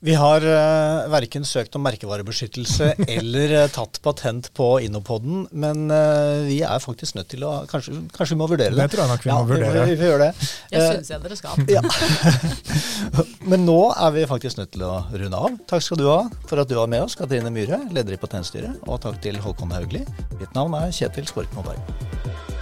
Vi 0.00 0.14
har 0.14 0.44
uh, 0.46 1.08
verken 1.10 1.42
søkt 1.46 1.74
om 1.74 1.82
merkevarebeskyttelse 1.82 2.92
eller 3.16 3.54
uh, 3.56 3.70
tatt 3.74 3.98
patent 4.04 4.50
på 4.54 4.68
Innopoden, 4.84 5.46
men 5.50 5.88
uh, 5.90 6.46
vi 6.46 6.60
er 6.62 6.78
faktisk 6.82 7.16
nødt 7.18 7.30
til 7.32 7.42
å 7.46 7.56
Kanskje, 7.68 7.96
kanskje 8.14 8.36
vi 8.36 8.38
må 8.38 8.46
vurdere 8.48 8.76
det? 8.76 8.84
Det 8.84 8.92
tror 8.94 9.02
jeg 9.04 9.10
nok 9.10 9.24
vi 9.26 9.30
ja, 9.32 9.38
må 9.40 9.48
vurdere. 9.48 9.86
Vi, 9.88 9.96
vi, 9.96 9.96
vi 9.98 10.10
gjør 10.10 10.22
det. 10.22 10.28
Jeg 10.70 10.84
uh, 10.84 10.90
syns 10.92 11.10
jeg 11.12 11.24
dere 11.24 11.40
skal. 11.40 11.64
Ja. 11.78 11.82
men 13.50 13.66
nå 13.66 13.80
er 13.90 14.14
vi 14.14 14.26
faktisk 14.30 14.60
nødt 14.60 14.70
til 14.76 14.86
å 14.86 14.92
runde 15.10 15.42
av. 15.48 15.58
Takk 15.70 15.84
skal 15.84 16.00
du 16.00 16.06
ha 16.08 16.20
for 16.46 16.62
at 16.62 16.70
du 16.70 16.76
var 16.78 16.90
med 16.90 17.08
oss, 17.08 17.18
Katrine 17.18 17.50
Myhre, 17.54 17.80
leder 17.90 18.14
i 18.14 18.20
Patentstyret, 18.20 18.78
og 18.86 19.02
takk 19.04 19.18
til 19.24 19.40
Håkon 19.42 19.74
Haugli. 19.74 20.04
Mitt 20.38 20.54
navn 20.56 20.78
er 20.78 20.94
Kjetil 20.94 21.26
Skorkmoberg. 21.28 22.57